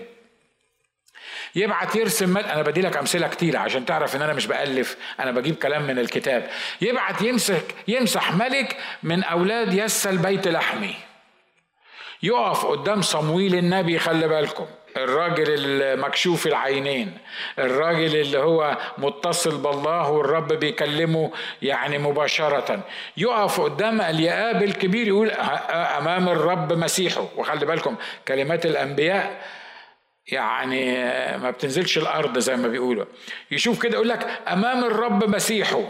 [1.54, 4.96] يبعت يرسم أنا بدي لك أمثلة كتيرة عشان تعرف إن أنا مش بألف.
[5.20, 6.50] أنا بجيب كلام من الكتاب.
[6.80, 10.94] يبعت يمسك يمسح ملك من أولاد يس البيت لحمي.
[12.22, 14.66] يقف قدام صمويل النبي خلي بالكم.
[14.96, 17.18] الراجل المكشوف العينين
[17.58, 21.30] الراجل اللي هو متصل بالله والرب بيكلمه
[21.62, 22.80] يعني مباشرة.
[23.16, 27.28] يقف قدام اليآب الكبير يقول أمام الرب مسيحه.
[27.36, 27.96] وخلي بالكم
[28.28, 29.42] كلمات الأنبياء
[30.26, 30.94] يعني
[31.38, 33.04] ما بتنزلش الأرض زي ما بيقولوا.
[33.50, 35.82] يشوف كده يقول لك أمام الرب مسيحه.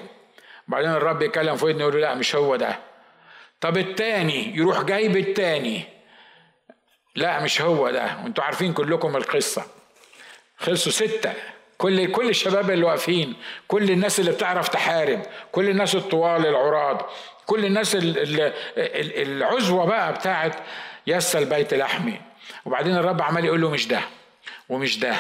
[0.69, 2.79] بعدين الرب يكلم في ودنه يقول له لا مش هو ده.
[3.61, 5.85] طب التاني يروح جايب التاني.
[7.17, 8.17] لا مش هو ده.
[8.25, 9.63] وانتوا عارفين كلكم القصة.
[10.59, 11.33] خلصوا ستة.
[11.79, 13.35] كل كل الشباب اللي واقفين
[13.69, 15.23] كل الناس اللي بتعرف تحارب
[15.53, 17.11] كل الناس الطوال العراض
[17.47, 17.97] كل الناس
[18.77, 20.55] العزوة بقى بتاعت
[21.07, 22.21] يس البيت لحمي.
[22.65, 24.01] وبعدين الرب عمال يقول له مش ده
[24.69, 25.15] ومش ده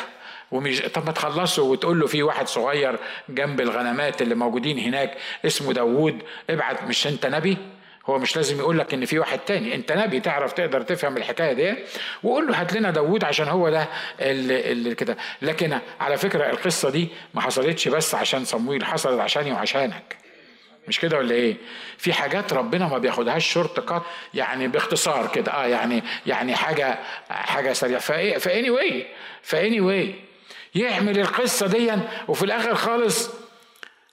[0.51, 5.15] ومش طب ما تخلصوا وتقول له في واحد صغير جنب الغنمات اللي موجودين هناك
[5.47, 7.57] اسمه داوود ابعت مش انت نبي؟
[8.07, 9.75] هو مش لازم يقول لك إن في واحد تاني.
[9.75, 11.75] أنت نبي تعرف تقدر تفهم الحكاية دي
[12.23, 13.88] وقول له هات لنا داوود عشان هو ده
[14.21, 15.17] اللي كده.
[15.43, 20.17] لكن على فكرة القصة دي ما حصلتش بس عشان صمويل حصلت عشاني وعشانك.
[20.88, 21.57] مش كده ولا إيه؟
[21.99, 24.03] في حاجات ربنا ما بياخدهاش shortcut
[24.35, 25.53] يعني باختصار كده.
[25.53, 26.99] آه يعني يعني حاجة
[27.31, 28.01] حاجة سريعة.
[28.38, 29.07] ف anyway
[29.43, 30.15] ف anyway
[30.75, 31.93] يعمل القصة دي
[32.29, 33.31] وفي الآخر خالص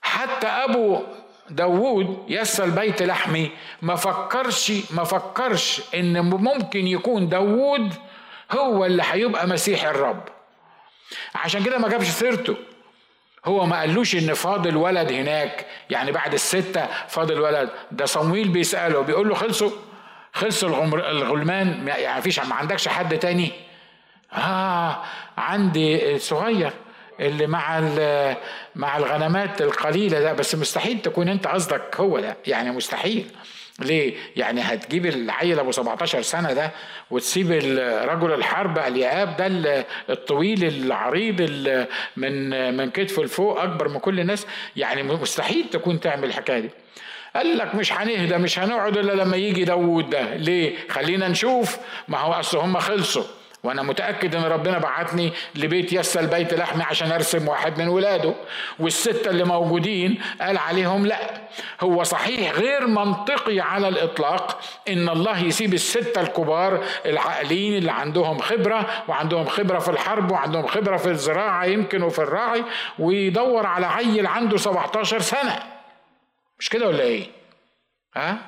[0.02, 1.02] حتى أبو
[1.50, 3.50] داوود يس البيت لحمي
[3.82, 7.94] ما فكرش ما فكرش إن ممكن يكون داوود
[8.52, 10.22] هو اللي هيبقى مسيح الرب.
[11.34, 12.56] عشان كده ما جابش سيرته.
[13.44, 15.66] هو ما قالوش إن فاضل ولد هناك.
[15.90, 17.70] يعني بعد الستة فاضل ولد.
[17.90, 19.70] ده صمويل بيسأله بيقول له خلصوا
[20.32, 21.88] خلصوا الغلمان.
[21.88, 23.52] يعني فيش ما عندكش حد تاني؟
[24.32, 25.02] آه
[25.38, 26.72] عندي صغير.
[27.20, 27.80] اللي مع
[28.74, 33.26] مع الغنمات القليلة ده بس مستحيل تكون انت قصدك هو ده يعني مستحيل
[33.80, 36.70] ليه؟ يعني هتجيب العيل ابو 17 سنة ده
[37.10, 37.50] وتسيب
[38.04, 41.40] رجل الحرب الياب ده الطويل العريض
[42.16, 46.70] من من كتفه لفوق اكبر من كل الناس يعني مستحيل تكون تعمل الحكاية دي.
[47.36, 51.78] قال لك مش هنهدى مش هنقعد إلا لما يجي داوود ده ليه؟ خلينا نشوف
[52.08, 53.24] ما هو أصل هم خلصوا
[53.62, 58.34] وأنا متأكد إن ربنا بعتني لبيت يسى البيت لحمي عشان أرسم واحد من ولاده
[58.78, 61.40] والستة اللي موجودين قال عليهم لا.
[61.80, 69.04] هو صحيح غير منطقي على الإطلاق إن الله يسيب الستة الكبار العاقلين اللي عندهم خبرة
[69.08, 72.64] وعندهم خبرة في الحرب وعندهم خبرة في الزراعة يمكن وفي الراعي
[72.98, 75.62] ويدور على عيل عنده 17 سنة.
[76.58, 77.26] مش كده ولا إيه؟
[78.16, 78.38] ها؟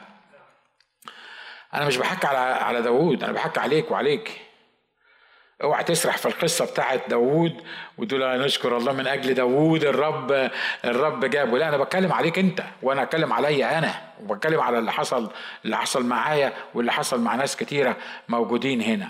[1.74, 4.40] أنا مش بحكي على على داوود أنا بحكي عليك وعليك.
[5.62, 7.62] أوعى تسرح في القصة بتاعت داوود
[7.98, 10.50] وتقول نشكر الله من أجل داوود الرب
[10.84, 11.58] الرب جابه.
[11.58, 15.30] لا أنا بتكلم عليك أنت وأنا أتكلم عليا أنا وبتكلم على اللي حصل
[15.64, 17.96] اللي حصل معايا واللي حصل مع ناس كتيرة
[18.28, 19.08] موجودين هنا.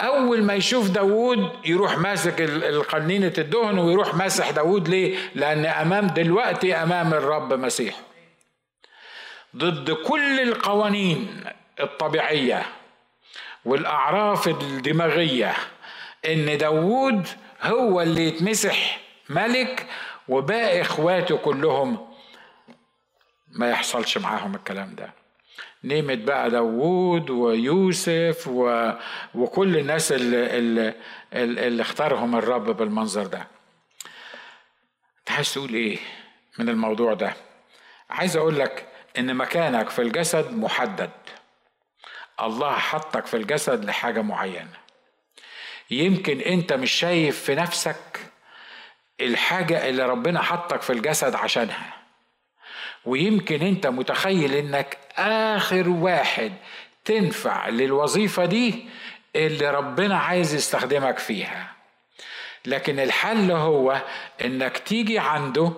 [0.00, 6.74] أول ما يشوف داوود يروح ماسك القنينة الدهن ويروح ماسح داوود ليه؟ لأن أمام دلوقتي
[6.74, 7.94] أمام الرب مسيح.
[9.56, 11.44] ضد كل القوانين
[11.80, 12.62] الطبيعية.
[13.66, 15.54] والأعراف الدماغية
[16.26, 17.28] إن داوود
[17.62, 19.86] هو اللي يتمسح ملك
[20.28, 22.08] وباقي إخواته كلهم
[23.48, 25.12] ما يحصلش معاهم الكلام ده.
[25.84, 28.92] نيمت بقى داوود ويوسف و...
[29.34, 30.94] وكل الناس اللي, اللي,
[31.32, 33.46] اللي اختارهم الرب بالمنظر ده.
[35.18, 35.98] أنت عايز تقول إيه
[36.58, 37.34] من الموضوع ده؟
[38.10, 38.86] عايز أقول لك
[39.18, 41.10] إن مكانك في الجسد محدد.
[42.40, 44.76] الله حطك في الجسد لحاجة معينة.
[45.90, 48.20] يمكن انت مش شايف في نفسك
[49.20, 51.96] الحاجة اللي ربنا حطك في الجسد عشانها.
[53.04, 56.52] ويمكن انت متخيل انك آخر واحد
[57.04, 58.88] تنفع للوظيفة دي
[59.36, 61.72] اللي ربنا عايز يستخدمك فيها.
[62.66, 64.02] لكن الحل هو
[64.44, 65.72] إنك تيجي عنده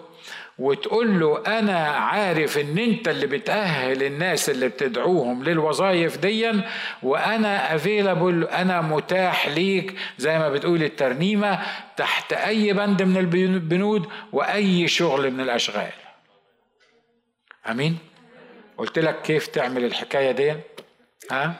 [0.58, 6.70] وتقول له أنا عارف إن أنت اللي بتأهل الناس اللي بتدعوهم للوظائف ديا
[7.02, 11.58] وأنا افيلابل أنا متاح ليك زي ما بتقول الترنيمة
[11.96, 15.92] تحت أي بند من البنود وأي شغل من الأشغال.
[17.70, 17.98] أمين؟
[18.78, 20.54] قلت لك كيف تعمل الحكاية دي
[21.30, 21.54] ها؟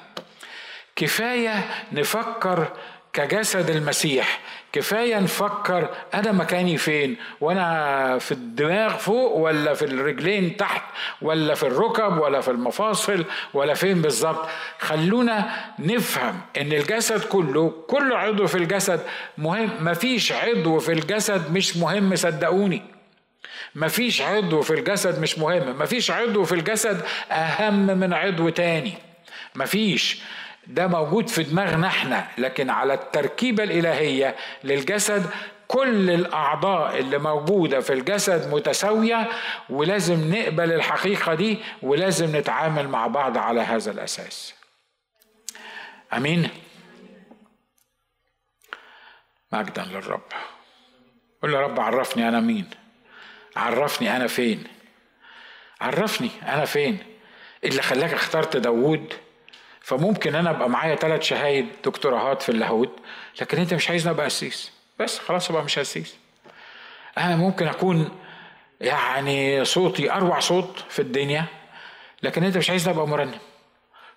[0.97, 2.73] كفاية نفكر
[3.13, 4.41] كجسد المسيح.
[4.79, 10.83] كفاية نفكر أنا مكاني فين؟ وأنا في الدماغ فوق ولا في الرجلين تحت
[11.23, 13.25] ولا في الركب ولا في المفاصل
[13.55, 14.49] ولا فين بالظبط؟
[14.79, 19.01] خلونا نفهم إن الجسد كله كل عضو في الجسد
[19.39, 19.71] مهم.
[19.81, 22.83] مفيش عضو في الجسد مش مهم صدقوني.
[23.75, 25.79] مفيش عضو في الجسد مش مهم.
[25.79, 27.01] مفيش عضو في الجسد
[27.31, 28.95] أهم من عضو تاني.
[29.55, 30.23] مفيش.
[30.69, 35.31] ده موجود في دماغنا إحنا لكن على التركيبة الإلهية للجسد
[35.69, 39.29] كل الأعضاء اللي موجودة في الجسد متساوية
[39.71, 44.55] ولازم نقبل الحقيقة دي ولازم نتعامل مع بعض على هذا الأساس.
[46.13, 46.49] أمين؟
[49.53, 50.23] مجدا للرب.
[51.43, 52.71] قل يا رب عرفني أنا مين؟
[53.57, 54.65] عرفني أنا فين؟
[55.81, 56.99] عرفني أنا فين؟
[57.65, 59.15] اللي خلاك اخترت داوود
[59.89, 62.97] فممكن أنا أبقى معايا ثلاث شهايد دكتوراهات في اللاهوت
[63.41, 64.73] لكن أنت مش عايزني أبقى قسيس.
[64.99, 66.17] بس خلاص أبقى مش قسيس.
[67.19, 68.09] أنا ممكن أكون
[68.81, 71.45] يعني صوتي أروع صوت في الدنيا
[72.23, 73.39] لكن أنت مش عايزني أبقى مرنم.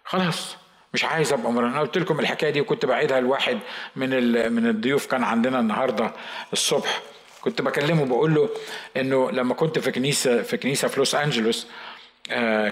[0.05, 0.57] خلاص
[0.93, 1.71] مش عايز أبقى مرنم.
[1.71, 3.59] أنا قلت لكم الحكاية دي وكنت بعيدها لواحد
[3.95, 4.09] من
[4.53, 6.11] من الضيوف كان عندنا النهارده
[6.53, 7.01] الصبح.
[7.41, 8.49] كنت بكلمه بقول له
[8.97, 11.67] إنه لما كنت في كنيسة في كنيسة في لوس أنجلوس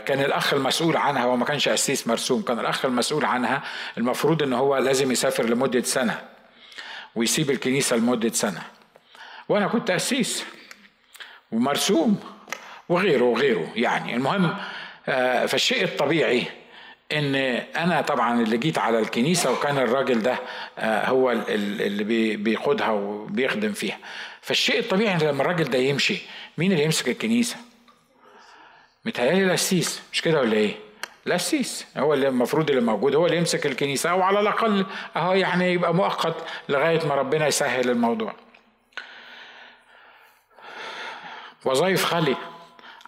[0.06, 3.64] كان الأخ المسؤول عنها هو ما كانش قسيس مرسوم كان الأخ المسؤول عنها
[3.97, 6.22] المفروض إن هو لازم يسافر لمدة سنة
[7.16, 8.62] ويسيب الكنيسة لمدة سنة.
[9.50, 10.43] وأنا كنت قسيس
[11.52, 12.20] ومرسوم
[12.89, 14.16] وغيره وغيره يعني.
[14.16, 14.56] المهم
[15.10, 16.43] آه، فالشيء الطبيعي
[17.12, 17.36] إن
[17.76, 20.39] أنا طبعا اللي جيت على الكنيسة وكان الراجل ده
[20.80, 23.97] آه، هو اللي بيقودها وبيخدم فيها.
[24.41, 26.18] فالشيء الطبيعي لما الراجل ده يمشي
[26.58, 27.56] مين اللي يمسك الكنيسة؟
[29.10, 30.76] متهيألي القسيس مش كده ولا إيه؟
[31.28, 34.86] القسيس هو اللي المفروض اللي موجود هو اللي يمسك الكنيسة أو على الأقل
[35.16, 36.36] أهو يعني يبقى مؤقت
[36.70, 38.34] لغاية ما ربنا يسهل الموضوع.
[41.66, 42.36] وظائف خالية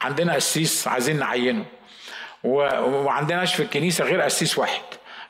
[0.02, 1.66] عندنا قسيس عايزين نعينه
[2.44, 4.82] وعندناش في الكنيسة غير قسيس واحد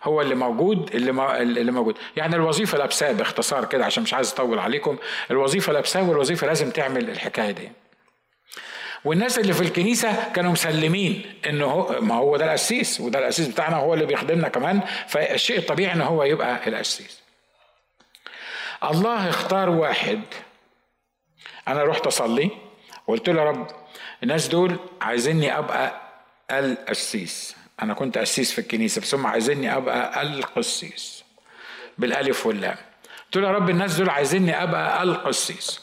[0.04, 4.60] هو اللي موجود اللي اللي موجود يعني الوظيفة لابساه باختصار كده عشان مش عايز أطول
[4.60, 4.98] عليكم
[5.32, 7.72] الوظيفة لابساه والوظيفة لازم تعمل الحكاية دي
[9.06, 13.78] والناس اللي في الكنيسة كانوا مسلمين انه هو ما هو ده القسيس وده القسيس بتاعنا
[13.78, 17.22] هو اللي بيخدمنا كمان فالشيء الطبيعي إن هو يبقى القسيس
[18.84, 20.22] الله اختار واحد.
[21.68, 22.50] أنا رحت أصلي
[23.08, 23.68] وقلت له يا رب
[24.24, 26.02] الناس دول عايزيني أبقى
[26.52, 31.24] القسيس أنا كنت قسيس في الكنيسة بس هم عايزيني أبقى القسيس
[31.98, 32.78] بالألف واللام.
[33.26, 35.82] قلت له يا رب الناس دول عايزيني أبقى القسيس.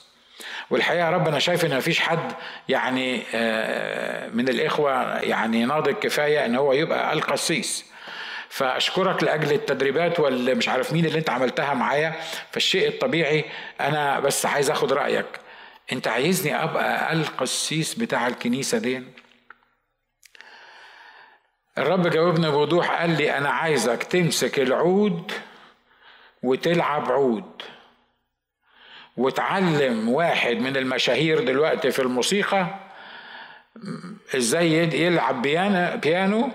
[0.71, 2.33] والحقيقة يا رب أنا شايف إن مفيش حد
[2.69, 7.85] يعني آه، من الإخوة يعني ناضج كفاية إن هو يبقى القسيس
[8.49, 12.15] فأشكرك لأجل التدريبات واللي مش عارف مين اللي أنت عملتها معايا.
[12.53, 13.45] فالشيء الطبيعي
[13.81, 15.27] أنا بس عايز آخد رأيك.
[15.93, 19.03] أنت عايزني أبقى القسيس بتاع الكنيسة دي
[21.79, 25.33] الرب جاوبني بوضوح قال لي أنا عايزك تمسك العود
[26.43, 27.63] وتلعب عود.
[29.19, 32.67] وتعلم واحد من المشاهير دلوقتي في الموسيقى
[34.37, 35.43] إزاي يلعب
[36.01, 36.51] بيانو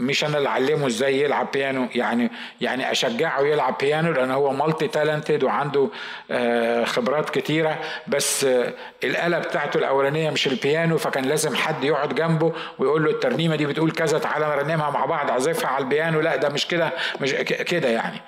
[0.00, 4.88] مش أنا اللي اعلمه إزاي يلعب بيانو يعني يعني اشجعه يلعب بيانو لأن هو مالتي
[4.88, 5.88] تالنتد وعنده
[6.30, 8.72] آه، خبرات كتيرة بس آه،
[9.04, 13.90] الآلة بتاعته الأولانية مش البيانو فكان لازم حد يقعد جنبه ويقول له الترنيمة دي بتقول
[13.90, 18.20] كذا تعالى نرنمها مع بعض اعزفها على البيانو لا ده مش كده مش كده يعني.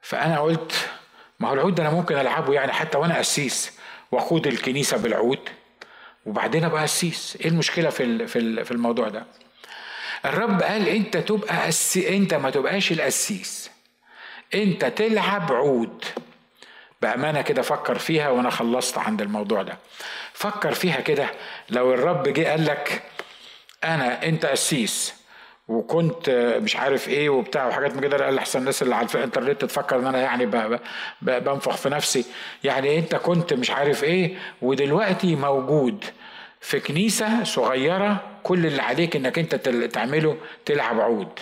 [0.00, 0.88] فأنا قلت
[1.40, 3.72] ما هو العود ده أنا ممكن ألعبه يعني حتى وأنا قسيس
[4.12, 5.48] واقود الكنيسة بالعود.
[6.26, 8.26] وبعدين أبقى قسيس إيه المشكلة في
[8.64, 9.24] في الموضوع ده؟
[10.24, 11.96] الرب قال أنت تبقى أس...
[11.96, 13.70] أنت ما تبقاش القسيس
[14.54, 16.04] أنت تلعب عود.
[17.02, 19.78] بأمانة كده فكر فيها وأنا خلصت عند الموضوع ده.
[20.32, 21.30] فكر فيها كده.
[21.70, 23.02] لو الرب جه قال لك
[23.84, 25.14] أنا أنت قسيس
[25.68, 26.30] وكنت
[26.62, 28.24] مش عارف إيه وبتاع وحاجات من كده.
[28.24, 30.46] قال أحسن الناس اللي على الإنترنت تفكر إن أنا يعني
[31.22, 32.24] بنفخ في نفسي.
[32.64, 36.04] يعني أنت كنت مش عارف إيه ودلوقتي موجود
[36.60, 39.54] في كنيسة صغيرة كل اللي عليك إنك أنت
[39.94, 41.38] تعمله تلعب عود.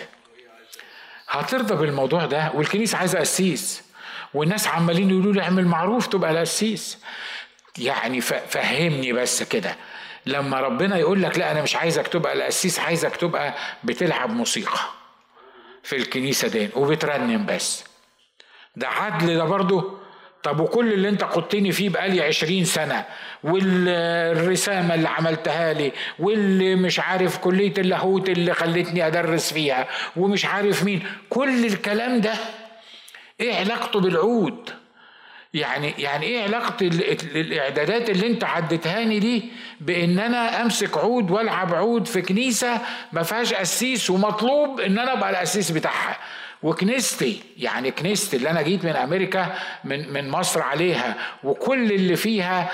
[1.29, 3.83] هترضى بالموضوع ده؟ والكنيسة عايزة قسيس.
[4.33, 6.97] والناس عمالين يقولوا لي اعمل معروف تبقى القسيس.
[7.77, 9.75] يعني فهمني بس كده.
[10.27, 13.53] لما ربنا يقول لك لا أنا مش عايزك تبقى القسيس عايزك تبقى
[13.83, 14.79] بتلعب موسيقى
[15.83, 17.83] في الكنيسة دي وبترنم بس.
[18.75, 19.97] ده عدل ده برضه.
[20.43, 23.05] طب وكل اللي أنت قدتني فيه بقالي عشرين سنة
[23.43, 30.83] والرسامة اللي عملتها لي واللي مش عارف كلية اللاهوت اللي خلتني أدرس فيها ومش عارف
[30.83, 31.03] مين.
[31.29, 32.33] كل الكلام ده
[33.39, 34.69] إيه علاقته بالعود؟
[35.57, 36.75] يعني يعني إيه علاقة
[37.35, 39.43] الإعدادات اللي أنت عدتهاني دي
[39.81, 42.81] بإن أنا أمسك عود وألعب عود في كنيسة
[43.11, 46.17] ما فيهاش قسيس ومطلوب إن أنا أبقى القسيس بتاعها.
[46.63, 52.71] وكنيستي يعني كنيستي اللي أنا جيت من أمريكا من من مصر عليها وكل اللي فيها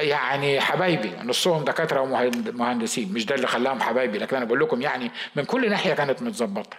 [0.00, 5.10] يعني حبايبي نصهم دكاترة ومهندسين مش ده اللي خلاهم حبايبي لكن أنا بقول لكم يعني
[5.36, 6.76] من كل ناحية كانت متظبطة.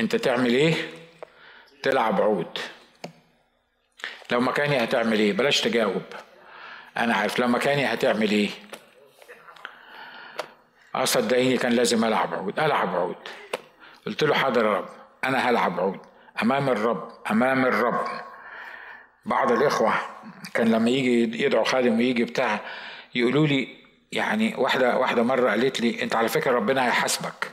[0.00, 0.74] أنت تعمل إيه؟
[1.82, 2.58] تلعب عود.
[4.32, 6.02] لو مكاني هتعمل إيه؟ بلاش تجاوب.
[6.96, 7.38] أنا عارف.
[7.38, 8.50] لو مكاني هتعمل إيه؟
[10.94, 12.60] آه صدقيني كان لازم ألعب عود.
[12.60, 13.16] ألعب عود.
[14.06, 14.88] قلت له حاضر يا رب.
[15.24, 16.00] أنا هلعب عود.
[16.42, 17.08] أمام الرب.
[17.30, 18.06] أمام الرب.
[19.26, 19.92] بعض الإخوة
[20.54, 22.60] كان لما يجي يدعو خادم ويجي بتاع
[23.14, 23.68] يقولوا لي
[24.12, 27.50] يعني واحدة واحدة مرة قالت لي أنت على فكرة ربنا هيحاسبك.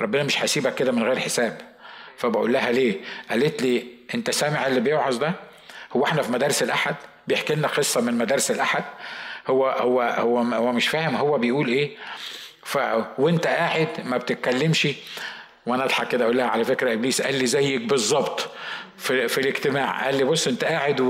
[0.00, 1.60] ربنا مش هيسيبك كده من غير حساب.
[2.16, 3.00] فبقول لها ليه؟
[3.30, 5.47] قالت لي أنت سامع اللي بيوعظ ده؟
[5.92, 8.84] هو إحنا في مدارس الأحد؟ بيحكي لنا قصة من مدارس الأحد؟
[9.46, 11.96] هو هو هو هو مش فاهم هو بيقول إيه؟
[12.64, 12.78] ف
[13.18, 14.88] وأنت قاعد ما بتتكلمش.
[15.66, 18.50] وأنا أضحك كده أقول لها على فكرة إبليس قال لي زيك بالظبط
[18.98, 20.04] في, في الاجتماع.
[20.04, 21.00] قال لي بص أنت قاعد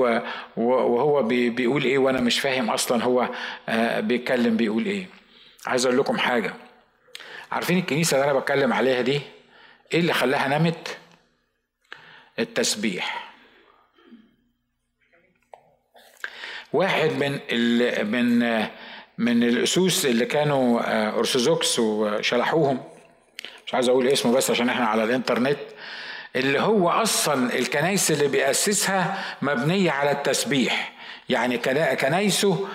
[0.57, 3.29] وهو بي بيقول إيه وأنا مش فاهم أصلا هو
[3.69, 5.07] آه، بيتكلم بيقول إيه.
[5.67, 6.55] عايز أقول لكم حاجة.
[7.53, 9.21] عارفين الكنيسة اللي أنا بتكلم عليها دي؟
[9.95, 10.97] إيه اللي خلاها نمت؟
[12.39, 13.28] التسبيح.
[16.73, 18.39] واحد من ال من
[19.19, 22.81] من الأسوس اللي كانوا آه، أرثوذكس وشلحوهم.
[23.67, 25.59] مش عايز أقول اسمه بس عشان إحنا على الإنترنت.
[26.37, 30.93] اللي هو أصلا الكنايس اللي بيأسسها مبنية على التسبيح.
[31.29, 31.59] يعني
[31.97, 32.69] كنايسه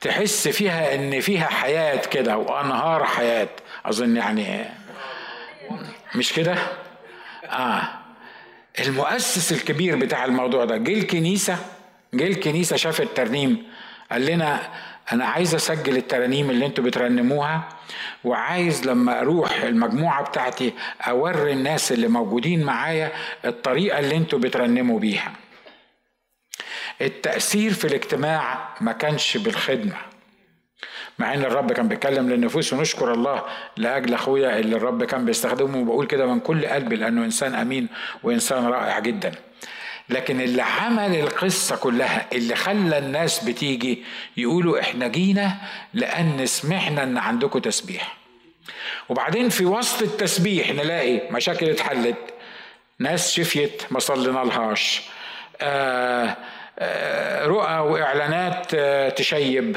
[0.00, 3.48] تحس فيها إن فيها حياة كده وأنهار حياة.
[3.84, 4.64] أظن يعني
[6.14, 6.56] مش كده؟
[7.44, 7.82] آه.
[8.80, 11.58] المؤسس الكبير بتاع الموضوع ده جه الكنيسة
[12.16, 13.62] جه الكنيسة شاف الترنيم
[14.12, 14.60] قال لنا
[15.12, 17.68] أنا عايز أسجل الترانيم اللي أنتوا بترنموها
[18.24, 20.72] وعايز لما أروح المجموعة بتاعتي
[21.08, 23.12] أوري الناس اللي موجودين معايا
[23.44, 25.32] الطريقة اللي أنتوا بترنموا بيها.
[27.00, 29.96] التأثير في الاجتماع ما كانش بالخدمة
[31.18, 33.42] مع إن الرب كان بيتكلم للنفوس ونشكر الله
[33.76, 37.88] لأجل أخويا اللي الرب كان بيستخدمه وبقول كده من كل قلبي لأنه إنسان أمين
[38.22, 39.32] وإنسان رائع جدا.
[40.08, 44.04] لكن اللي عمل القصة كلها اللي خلى الناس بتيجي
[44.36, 45.56] يقولوا إحنا جينا
[45.94, 48.16] لأن سمعنا إن عندكم تسبيح.
[49.08, 52.16] وبعدين في وسط التسبيح نلاقي مشاكل اتحلت
[52.98, 55.02] ناس شفيت ما صلينا لهاش
[55.60, 56.36] آه
[56.78, 59.76] آه رؤى وإعلانات آه تشيب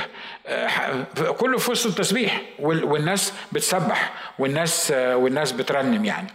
[1.37, 6.27] كله في وسط التسبيح والناس بتسبح والناس والناس بترنم يعني.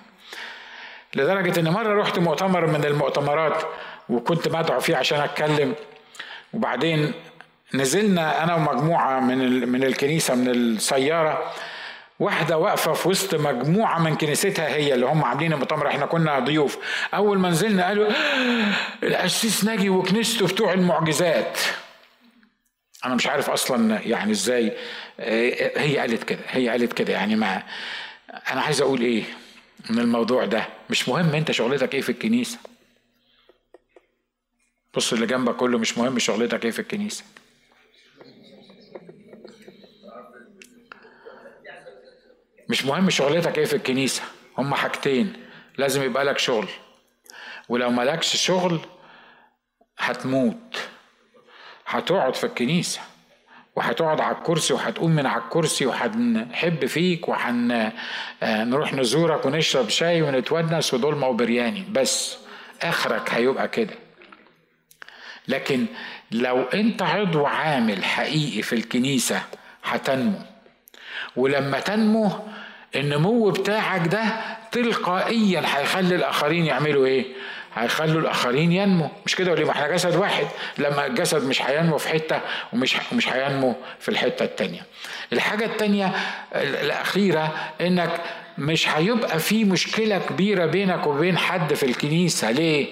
[1.14, 3.62] لدرجة إن مرة رحت مؤتمر من المؤتمرات
[4.08, 5.74] وكنت مدعو فيه عشان أتكلم.
[6.52, 7.12] وبعدين
[7.74, 11.52] نزلنا أنا ومجموعة من من الكنيسة من السيارة.
[12.20, 15.88] واحدة واقفة في وسط مجموعة من كنيستها هي اللي هم عاملين المؤتمر.
[15.88, 16.78] إحنا كنا ضيوف.
[17.14, 18.08] أول ما نزلنا قالوا
[19.02, 21.58] القسيس ناجي وكنيسته بتوع المعجزات.
[23.04, 24.72] أنا مش عارف أصلا يعني إزاي.
[25.76, 27.62] هي قالت كده هي قالت كده يعني ما
[28.52, 29.24] أنا عايز أقول إيه.
[29.90, 30.66] من الموضوع ده.
[30.90, 32.58] مش مهم أنت شغلتك إيه في الكنيسة.
[34.94, 37.24] بص اللي جنبك كله مش مهم شغلتك إيه في الكنيسة.
[42.68, 44.22] مش مهم شغلتك إيه في الكنيسة.
[44.58, 45.32] هما حاجتين.
[45.78, 46.68] لازم يبقى لك شغل.
[47.68, 48.80] ولو مالكش شغل
[49.98, 50.78] هتموت.
[51.86, 53.00] هتقعد في الكنيسة.
[53.76, 60.94] وهتقعد على الكرسي وهتقوم من على الكرسي وهنحب فيك وهنروح آه، نزورك ونشرب شاي ونتونس
[60.94, 62.36] ودولمة وبرياني بس
[62.82, 63.94] آخرك هيبقى كده.
[65.48, 65.86] لكن
[66.30, 69.42] لو أنت عضو عامل حقيقي في الكنيسة
[69.84, 70.38] هتنمو.
[71.36, 72.30] ولما تنمو
[72.96, 74.22] النمو بتاعك ده
[74.72, 77.24] تلقائيا هيخلي الآخرين يعملوا إيه؟
[77.74, 80.46] هيخلوا الآخرين ينمو مش كده ولا ما إحنا جسد واحد.
[80.78, 82.40] لما الجسد مش هينمو في حتة
[82.72, 84.80] ومش مش هينمو في الحتة التانية.
[85.32, 86.12] الحاجة التانية
[86.54, 88.10] الأخيرة إنك
[88.58, 92.50] مش هيبقى في مشكلة كبيرة بينك وبين حد في الكنيسة.
[92.50, 92.86] ليه؟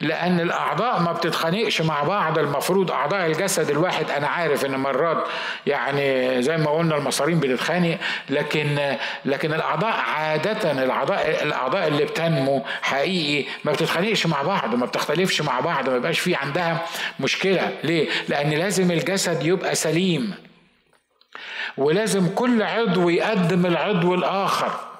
[0.00, 2.38] لأن الأعضاء ما بتتخانقش مع بعض.
[2.38, 5.24] المفروض أعضاء الجسد الواحد أنا عارف إن مرات
[5.66, 7.98] يعني زي ما قلنا المصارين بتتخانق
[8.30, 15.42] لكن لكن الأعضاء عادة الأعضاء الأعضاء اللي بتنمو حقيقي ما بتتخانقش مع بعض ما بتختلفش
[15.42, 16.86] مع بعض ما يبقاش في عندها
[17.20, 17.70] مشكلة.
[17.84, 20.34] ليه؟ لأن لازم الجسد يبقى سليم
[21.76, 24.93] ولازم كل عضو يقدم العضو الآخر.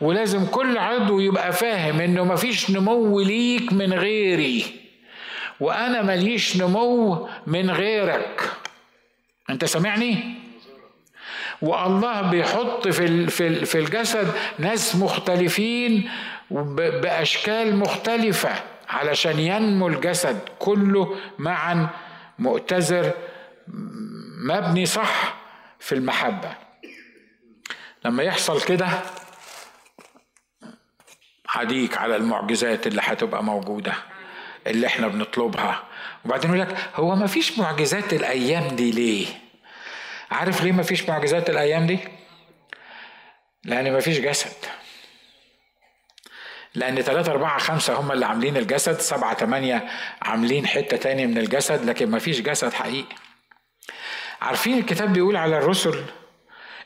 [0.00, 4.64] ولازم كل عضو يبقى فاهم انه مفيش نمو ليك من غيري.
[5.60, 8.50] وأنا ماليش نمو من غيرك.
[9.50, 10.34] انت سامعني؟
[11.62, 16.10] والله بيحط في في في الجسد ناس مختلفين
[16.50, 18.54] بأشكال مختلفة
[18.88, 21.88] علشان ينمو الجسد كله معا
[22.38, 23.10] مؤتزر
[24.48, 25.34] مبني صح
[25.80, 26.50] في المحبة.
[28.04, 28.88] لما يحصل كده
[31.54, 33.94] حديك على المعجزات اللي هتبقى موجودة
[34.66, 35.82] اللي إحنا بنطلبها.
[36.24, 39.26] وبعدين يقول لك هو ما فيش معجزات الأيام دي ليه؟
[40.30, 41.98] عارف ليه ما فيش معجزات الأيام دي؟
[43.64, 44.52] لأن ما فيش جسد.
[46.74, 49.88] لأن ثلاثة أربعة خمسة هم اللي عاملين الجسد سبعة ثمانية
[50.22, 53.16] عاملين حتة تاني من الجسد لكن ما فيش جسد حقيقي.
[54.42, 56.04] عارفين الكتاب بيقول على الرسل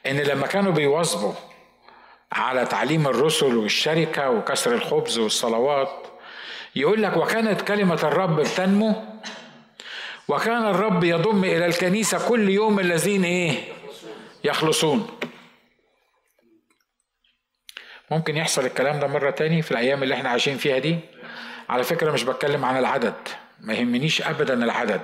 [0.06, 1.34] إن لما كانوا بيواظبوا
[2.32, 6.06] على تعليم الرسل والشركة وكسر الخبز والصلوات.
[6.76, 8.94] يقول لك وكانت كلمة الرب بتنمو
[10.28, 13.52] وكان الرب يضم إلى الكنيسة كل يوم الذين إيه؟
[14.44, 15.06] يخلصون.
[18.10, 20.98] ممكن يحصل الكلام ده مرة تاني في الأيام اللي إحنا عايشين فيها دي؟
[21.68, 23.14] على فكرة مش بتكلم عن العدد
[23.60, 25.00] ما يهمنيش ابدا العدد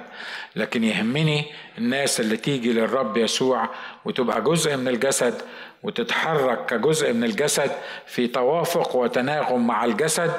[0.56, 1.44] لكن يهمني
[1.78, 3.68] الناس اللي تيجي للرب يسوع
[4.04, 5.42] وتبقى جزء من الجسد
[5.84, 7.70] وتتحرك كجزء من الجسد
[8.06, 10.32] في توافق وتناغم مع الجسد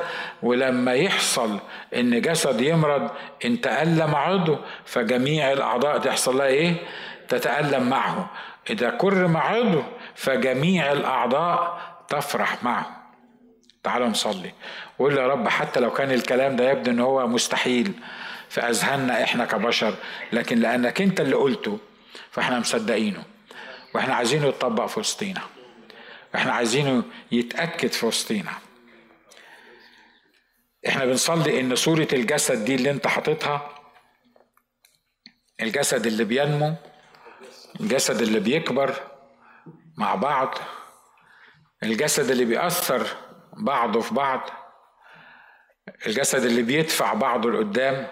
[0.43, 1.59] ولما يحصل
[1.95, 3.09] إن جسد يمرض
[3.45, 6.73] إن تألم عضو فجميع الأعضاء تحصل لها إيه؟
[7.29, 8.29] تتألم معه.
[8.69, 9.83] إذا كرم عضو
[10.15, 12.85] فجميع الأعضاء تفرح معه.
[13.83, 14.51] تعالوا نصلي.
[14.99, 17.91] وقول يا رب حتى لو كان الكلام ده يبدو إن هو مستحيل
[18.49, 19.93] في اذهاننا إحنا كبشر
[20.33, 21.77] لكن لأنك أنت اللي قلته
[22.31, 23.34] فإحنا مصدقينه.
[23.95, 25.41] وإحنا عايزينه يتطبق في وسطينا.
[26.33, 28.51] وإحنا عايزينه يتأكد في وسطينا.
[30.87, 33.69] إحنا بنصلي إن صوره الجسد دي اللي انت حاططها
[35.61, 36.75] الجسد اللي بينمو
[37.79, 38.95] الجسد اللي بيكبر
[39.97, 40.57] مع بعض
[41.83, 43.07] الجسد اللي بيأثر
[43.57, 44.49] بعضه في بعض
[46.05, 48.07] الجسد اللي بيدفع بعضه لقدام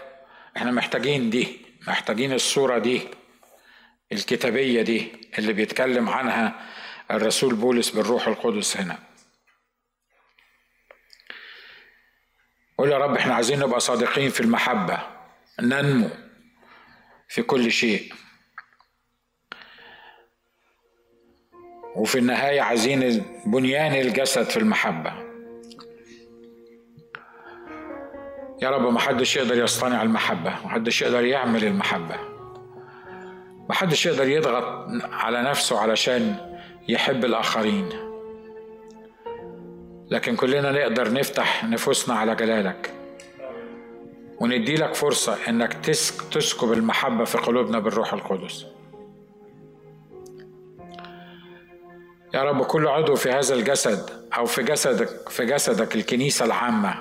[0.57, 3.07] إحنا محتاجين دي محتاجين الصورة دي.
[4.13, 6.65] الكتابية دي اللي بيتكلم عنها
[7.11, 8.99] الرسول بولس بالروح القدس هنا.
[12.77, 14.99] قول يا رب إحنا عايزين نبقى صادقين في المحبة
[15.61, 16.09] ننمو
[17.27, 18.13] في كل شيء.
[21.95, 25.13] وفي النهاية عايزين بنيان الجسد في المحبة.
[28.61, 32.32] يا رب ما حدش يقدر يصطنع المحبة ما حدش يقدر يعمل المحبة.
[33.69, 36.35] ما حدش يقدر يضغط على نفسه علشان
[36.87, 37.89] يحب الآخرين.
[40.11, 42.93] لكن كلنا نقدر نفتح نفوسنا على جلالك.
[44.39, 45.73] وندي لك فرصة إنك
[46.31, 48.65] تسكب المحبة في قلوبنا بالروح القدس.
[52.33, 56.95] يا رب كل عضو في هذا الجسد أو في جسدك في جسدك الكنيسة العامة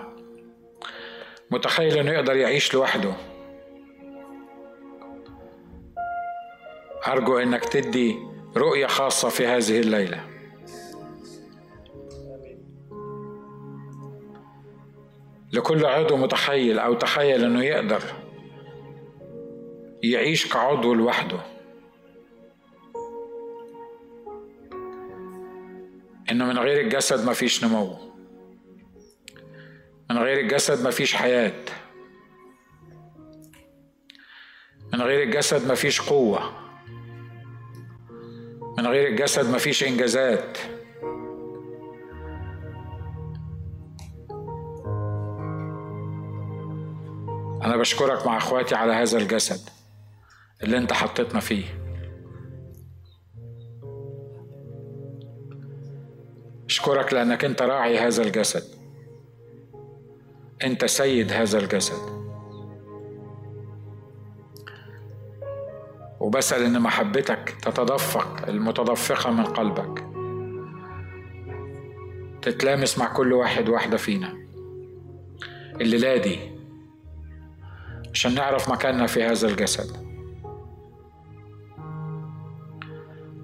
[1.50, 3.31] متخيل إنه يقدر يعيش لوحده.
[7.06, 8.18] أرجو إنك تدي
[8.56, 10.28] رؤية خاصة في هذه الليلة.
[15.52, 18.02] لكل عضو متخيل أو تخيل أنه يقدر
[20.02, 21.38] يعيش كعضو لوحده.
[26.30, 27.96] إنه من غير الجسد مفيش نمو.
[30.10, 31.64] من غير الجسد مفيش حياة.
[34.92, 36.61] من غير الجسد مفيش قوة.
[38.82, 40.58] من غير الجسد مفيش إنجازات.
[47.64, 49.68] أنا بشكرك مع إخواتي على هذا الجسد
[50.62, 51.64] اللي أنت حطيتنا فيه.
[56.66, 58.64] أشكرك لأنك أنت راعي هذا الجسد.
[60.64, 62.21] أنت سيد هذا الجسد.
[66.22, 70.04] وبسأل إن محبتك تتدفق المتدفقة من قلبك.
[72.42, 74.36] تتلامس مع كل واحد واحدة فينا.
[75.80, 76.38] الليلة دي
[78.12, 79.96] عشان نعرف مكاننا في هذا الجسد.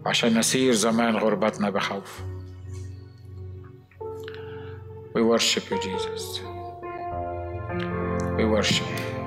[0.06, 2.22] وعشان نسير زمان غربتنا بخوف.
[5.14, 6.40] We worship you, Jesus.
[8.36, 9.17] We worship you.